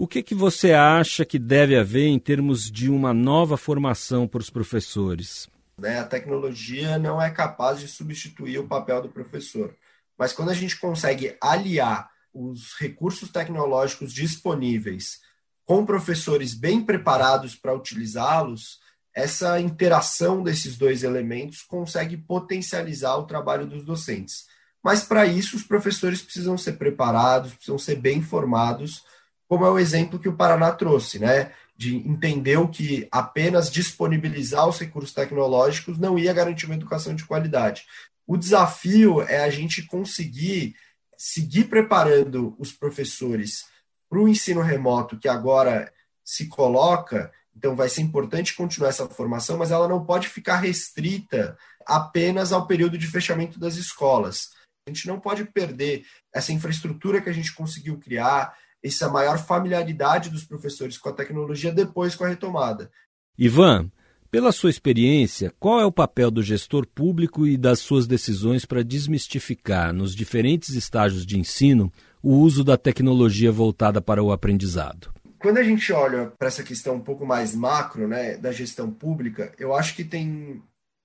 O 0.00 0.06
que, 0.06 0.22
que 0.22 0.32
você 0.32 0.72
acha 0.74 1.24
que 1.24 1.40
deve 1.40 1.76
haver 1.76 2.06
em 2.06 2.20
termos 2.20 2.70
de 2.70 2.88
uma 2.88 3.12
nova 3.12 3.56
formação 3.56 4.28
para 4.28 4.38
os 4.38 4.48
professores? 4.48 5.48
Né? 5.76 5.98
A 5.98 6.04
tecnologia 6.04 6.96
não 6.96 7.20
é 7.20 7.28
capaz 7.30 7.80
de 7.80 7.88
substituir 7.88 8.60
o 8.60 8.68
papel 8.68 9.02
do 9.02 9.08
professor. 9.08 9.74
Mas 10.16 10.32
quando 10.32 10.50
a 10.50 10.54
gente 10.54 10.78
consegue 10.78 11.36
aliar 11.42 12.08
os 12.32 12.76
recursos 12.78 13.28
tecnológicos 13.28 14.12
disponíveis 14.12 15.18
com 15.66 15.84
professores 15.84 16.54
bem 16.54 16.80
preparados 16.80 17.56
para 17.56 17.74
utilizá-los, 17.74 18.78
essa 19.12 19.60
interação 19.60 20.44
desses 20.44 20.78
dois 20.78 21.02
elementos 21.02 21.62
consegue 21.62 22.16
potencializar 22.16 23.16
o 23.16 23.26
trabalho 23.26 23.66
dos 23.66 23.84
docentes. 23.84 24.46
Mas 24.80 25.02
para 25.02 25.26
isso 25.26 25.56
os 25.56 25.64
professores 25.64 26.22
precisam 26.22 26.56
ser 26.56 26.74
preparados, 26.74 27.52
precisam 27.52 27.78
ser 27.78 27.96
bem 27.96 28.22
formados, 28.22 29.02
como 29.48 29.64
é 29.64 29.70
o 29.70 29.78
exemplo 29.78 30.18
que 30.18 30.28
o 30.28 30.36
Paraná 30.36 30.70
trouxe, 30.72 31.18
né? 31.18 31.52
De 31.76 31.96
entender 31.96 32.58
o 32.58 32.68
que 32.68 33.08
apenas 33.10 33.70
disponibilizar 33.70 34.68
os 34.68 34.78
recursos 34.78 35.12
tecnológicos 35.12 35.98
não 35.98 36.18
ia 36.18 36.32
garantir 36.32 36.66
uma 36.66 36.74
educação 36.74 37.14
de 37.14 37.24
qualidade. 37.24 37.86
O 38.26 38.36
desafio 38.36 39.22
é 39.22 39.42
a 39.42 39.50
gente 39.50 39.86
conseguir 39.86 40.76
seguir 41.16 41.64
preparando 41.64 42.54
os 42.58 42.70
professores 42.70 43.64
para 44.08 44.18
o 44.20 44.28
ensino 44.28 44.60
remoto 44.60 45.18
que 45.18 45.28
agora 45.28 45.92
se 46.22 46.46
coloca. 46.46 47.32
Então, 47.56 47.74
vai 47.74 47.88
ser 47.88 48.02
importante 48.02 48.54
continuar 48.54 48.90
essa 48.90 49.08
formação, 49.08 49.56
mas 49.56 49.70
ela 49.70 49.88
não 49.88 50.04
pode 50.04 50.28
ficar 50.28 50.58
restrita 50.58 51.56
apenas 51.86 52.52
ao 52.52 52.66
período 52.66 52.98
de 52.98 53.06
fechamento 53.06 53.58
das 53.58 53.76
escolas. 53.76 54.50
A 54.86 54.90
gente 54.90 55.06
não 55.06 55.18
pode 55.18 55.44
perder 55.44 56.04
essa 56.32 56.52
infraestrutura 56.52 57.20
que 57.20 57.28
a 57.28 57.32
gente 57.32 57.54
conseguiu 57.54 57.98
criar, 57.98 58.56
essa 58.82 59.08
maior 59.08 59.38
familiaridade 59.38 60.30
dos 60.30 60.44
professores 60.44 60.98
com 60.98 61.08
a 61.08 61.12
tecnologia 61.12 61.72
depois 61.72 62.14
com 62.14 62.24
a 62.24 62.28
retomada. 62.28 62.90
Ivan, 63.36 63.90
pela 64.30 64.52
sua 64.52 64.68
experiência, 64.68 65.52
qual 65.58 65.80
é 65.80 65.86
o 65.86 65.92
papel 65.92 66.30
do 66.30 66.42
gestor 66.42 66.86
público 66.86 67.46
e 67.46 67.56
das 67.56 67.78
suas 67.78 68.06
decisões 68.06 68.64
para 68.64 68.84
desmistificar, 68.84 69.92
nos 69.92 70.14
diferentes 70.14 70.70
estágios 70.70 71.24
de 71.24 71.38
ensino, 71.38 71.92
o 72.22 72.34
uso 72.34 72.62
da 72.62 72.76
tecnologia 72.76 73.50
voltada 73.50 74.02
para 74.02 74.22
o 74.22 74.30
aprendizado? 74.30 75.12
Quando 75.38 75.58
a 75.58 75.62
gente 75.62 75.92
olha 75.92 76.32
para 76.38 76.48
essa 76.48 76.62
questão 76.62 76.96
um 76.96 77.00
pouco 77.00 77.24
mais 77.24 77.54
macro, 77.54 78.06
né, 78.06 78.36
da 78.36 78.52
gestão 78.52 78.90
pública, 78.90 79.52
eu 79.58 79.74
acho 79.74 79.94
que 79.94 80.04
tem 80.04 80.62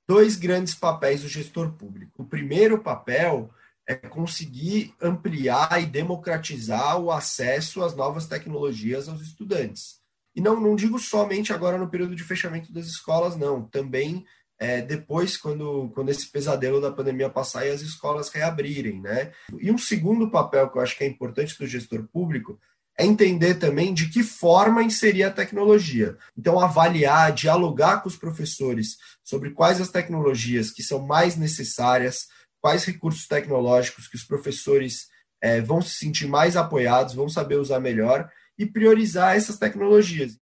dois 0.07 0.35
grandes 0.35 0.75
papéis 0.75 1.21
do 1.21 1.29
gestor 1.29 1.71
público. 1.71 2.23
O 2.23 2.25
primeiro 2.25 2.79
papel 2.79 3.49
é 3.87 3.95
conseguir 3.95 4.93
ampliar 5.01 5.81
e 5.81 5.85
democratizar 5.85 6.99
o 6.99 7.11
acesso 7.11 7.83
às 7.83 7.95
novas 7.95 8.27
tecnologias 8.27 9.09
aos 9.09 9.21
estudantes. 9.21 10.01
E 10.35 10.41
não, 10.41 10.59
não 10.59 10.75
digo 10.75 10.97
somente 10.97 11.53
agora 11.53 11.77
no 11.77 11.89
período 11.89 12.15
de 12.15 12.23
fechamento 12.23 12.73
das 12.73 12.87
escolas, 12.87 13.35
não. 13.35 13.63
Também 13.63 14.25
é, 14.57 14.81
depois, 14.81 15.35
quando, 15.35 15.91
quando 15.93 16.09
esse 16.09 16.27
pesadelo 16.27 16.79
da 16.79 16.91
pandemia 16.91 17.29
passar 17.29 17.65
e 17.65 17.69
as 17.69 17.81
escolas 17.81 18.29
reabrirem, 18.29 19.01
né? 19.01 19.31
E 19.59 19.69
um 19.71 19.77
segundo 19.77 20.31
papel 20.31 20.69
que 20.69 20.77
eu 20.77 20.81
acho 20.81 20.97
que 20.97 21.03
é 21.03 21.07
importante 21.07 21.57
do 21.57 21.67
gestor 21.67 22.07
público 22.07 22.59
é 22.97 23.05
entender 23.05 23.55
também 23.55 23.93
de 23.93 24.09
que 24.09 24.23
forma 24.23 24.83
inserir 24.83 25.23
a 25.23 25.31
tecnologia. 25.31 26.15
Então, 26.37 26.59
avaliar, 26.59 27.33
dialogar 27.33 28.01
com 28.01 28.07
os 28.07 28.15
professores 28.15 28.97
sobre 29.23 29.51
quais 29.51 29.81
as 29.81 29.89
tecnologias 29.89 30.71
que 30.71 30.83
são 30.83 30.99
mais 30.99 31.35
necessárias, 31.35 32.27
quais 32.63 32.85
recursos 32.85 33.27
tecnológicos 33.27 34.07
que 34.07 34.15
os 34.15 34.23
professores 34.23 35.07
é, 35.41 35.59
vão 35.59 35.81
se 35.81 35.95
sentir 35.95 36.27
mais 36.27 36.55
apoiados, 36.55 37.13
vão 37.13 37.27
saber 37.27 37.57
usar 37.57 37.81
melhor 37.81 38.29
e 38.57 38.65
priorizar 38.65 39.35
essas 39.35 39.57
tecnologias. 39.57 40.37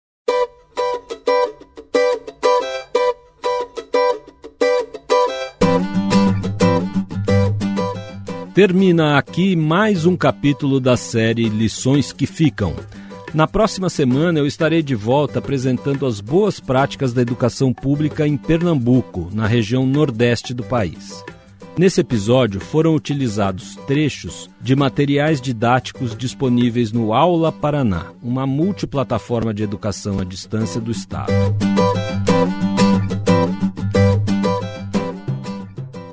Termina 8.55 9.19
aqui 9.19 9.55
mais 9.55 10.07
um 10.07 10.17
capítulo 10.17 10.81
da 10.81 10.97
série 10.97 11.51
Lições 11.51 12.15
que 12.15 12.27
Ficam. 12.27 12.75
Na 13.35 13.47
próxima 13.47 13.91
semana 13.91 14.39
eu 14.39 14.47
estarei 14.47 14.83
de 14.83 14.95
volta 14.95 15.41
apresentando 15.41 16.07
as 16.07 16.23
boas 16.23 16.59
práticas 16.59 17.13
da 17.13 17.21
educação 17.21 17.75
pública 17.75 18.27
em 18.27 18.39
Pernambuco, 18.39 19.29
na 19.35 19.47
região 19.47 19.85
nordeste 19.85 20.55
do 20.55 20.65
país. 20.65 21.23
Nesse 21.79 22.01
episódio 22.01 22.59
foram 22.59 22.95
utilizados 22.95 23.77
trechos 23.87 24.49
de 24.63 24.75
materiais 24.75 25.43
didáticos 25.43 26.17
disponíveis 26.17 26.91
no 26.91 27.13
Aula 27.13 27.53
Paraná, 27.53 28.13
uma 28.23 28.47
multiplataforma 28.47 29.53
de 29.53 29.63
educação 29.63 30.19
à 30.19 30.25
distância 30.25 30.81
do 30.81 30.91
Estado. 30.91 31.31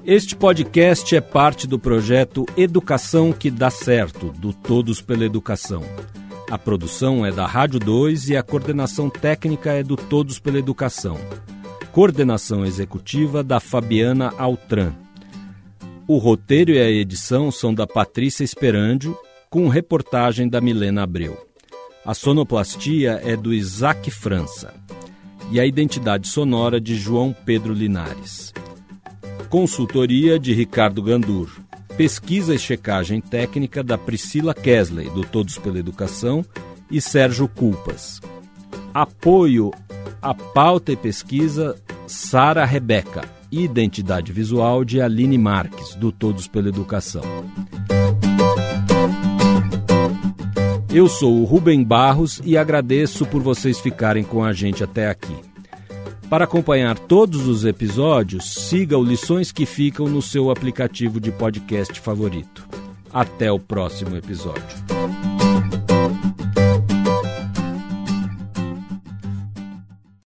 Este 0.06 0.36
podcast 0.36 1.15
é 1.15 1.21
parte 1.21 1.65
do 1.65 1.80
projeto 1.80 2.45
Educação 2.58 3.32
que 3.32 3.49
dá 3.49 3.69
certo, 3.69 4.34
do 4.34 4.52
Todos 4.52 5.02
pela 5.02 5.23
Educação. 5.23 5.82
A 6.52 6.58
produção 6.58 7.26
é 7.26 7.32
da 7.32 7.47
Rádio 7.47 7.80
2 7.80 8.32
e 8.32 8.36
a 8.36 8.43
coordenação 8.43 9.10
técnica 9.10 9.71
é 9.71 9.82
do 9.82 9.95
Todos 9.95 10.39
pela 10.39 10.60
Educação. 10.60 11.17
Coordenação 11.93 12.65
executiva 12.65 13.41
da 13.41 13.62
Fabiana 13.62 14.34
Altran. 14.38 15.02
O 16.05 16.17
roteiro 16.17 16.71
e 16.71 16.79
a 16.79 16.89
edição 16.89 17.49
são 17.49 17.73
da 17.73 17.87
Patrícia 17.87 18.43
Esperandio, 18.43 19.17
com 19.49 19.69
reportagem 19.69 20.49
da 20.49 20.59
Milena 20.59 21.03
Abreu. 21.03 21.47
A 22.05 22.13
sonoplastia 22.13 23.21
é 23.23 23.37
do 23.37 23.53
Isaac 23.53 24.11
França 24.11 24.73
e 25.49 25.61
a 25.61 25.65
identidade 25.65 26.27
sonora 26.27 26.81
de 26.81 26.95
João 26.95 27.33
Pedro 27.45 27.73
Linares. 27.73 28.51
Consultoria 29.49 30.37
de 30.37 30.53
Ricardo 30.53 31.01
Gandur. 31.01 31.49
Pesquisa 31.95 32.53
e 32.53 32.59
checagem 32.59 33.21
técnica 33.21 33.81
da 33.81 33.97
Priscila 33.97 34.53
Kesley, 34.53 35.09
do 35.09 35.21
Todos 35.21 35.57
pela 35.57 35.79
Educação, 35.79 36.43
e 36.91 36.99
Sérgio 36.99 37.47
Culpas. 37.47 38.19
Apoio 38.93 39.71
à 40.21 40.33
pauta 40.33 40.91
e 40.91 40.97
pesquisa 40.97 41.81
Sara 42.07 42.65
Rebeca 42.65 43.42
identidade 43.61 44.31
visual 44.31 44.83
de 44.83 45.01
Aline 45.01 45.37
Marques, 45.37 45.95
do 45.95 46.11
Todos 46.11 46.47
pela 46.47 46.69
Educação. 46.69 47.23
Eu 50.93 51.07
sou 51.07 51.41
o 51.41 51.43
Rubem 51.43 51.83
Barros 51.83 52.41
e 52.43 52.57
agradeço 52.57 53.25
por 53.25 53.41
vocês 53.41 53.79
ficarem 53.79 54.23
com 54.23 54.43
a 54.43 54.53
gente 54.53 54.83
até 54.83 55.09
aqui. 55.09 55.35
Para 56.29 56.45
acompanhar 56.45 56.97
todos 56.97 57.47
os 57.47 57.63
episódios, 57.63 58.53
siga 58.69 58.97
o 58.97 59.03
Lições 59.03 59.51
que 59.51 59.65
Ficam 59.65 60.07
no 60.07 60.21
seu 60.21 60.49
aplicativo 60.49 61.19
de 61.19 61.31
podcast 61.31 61.99
favorito. 61.99 62.67
Até 63.11 63.51
o 63.51 63.59
próximo 63.59 64.15
episódio. 64.15 65.22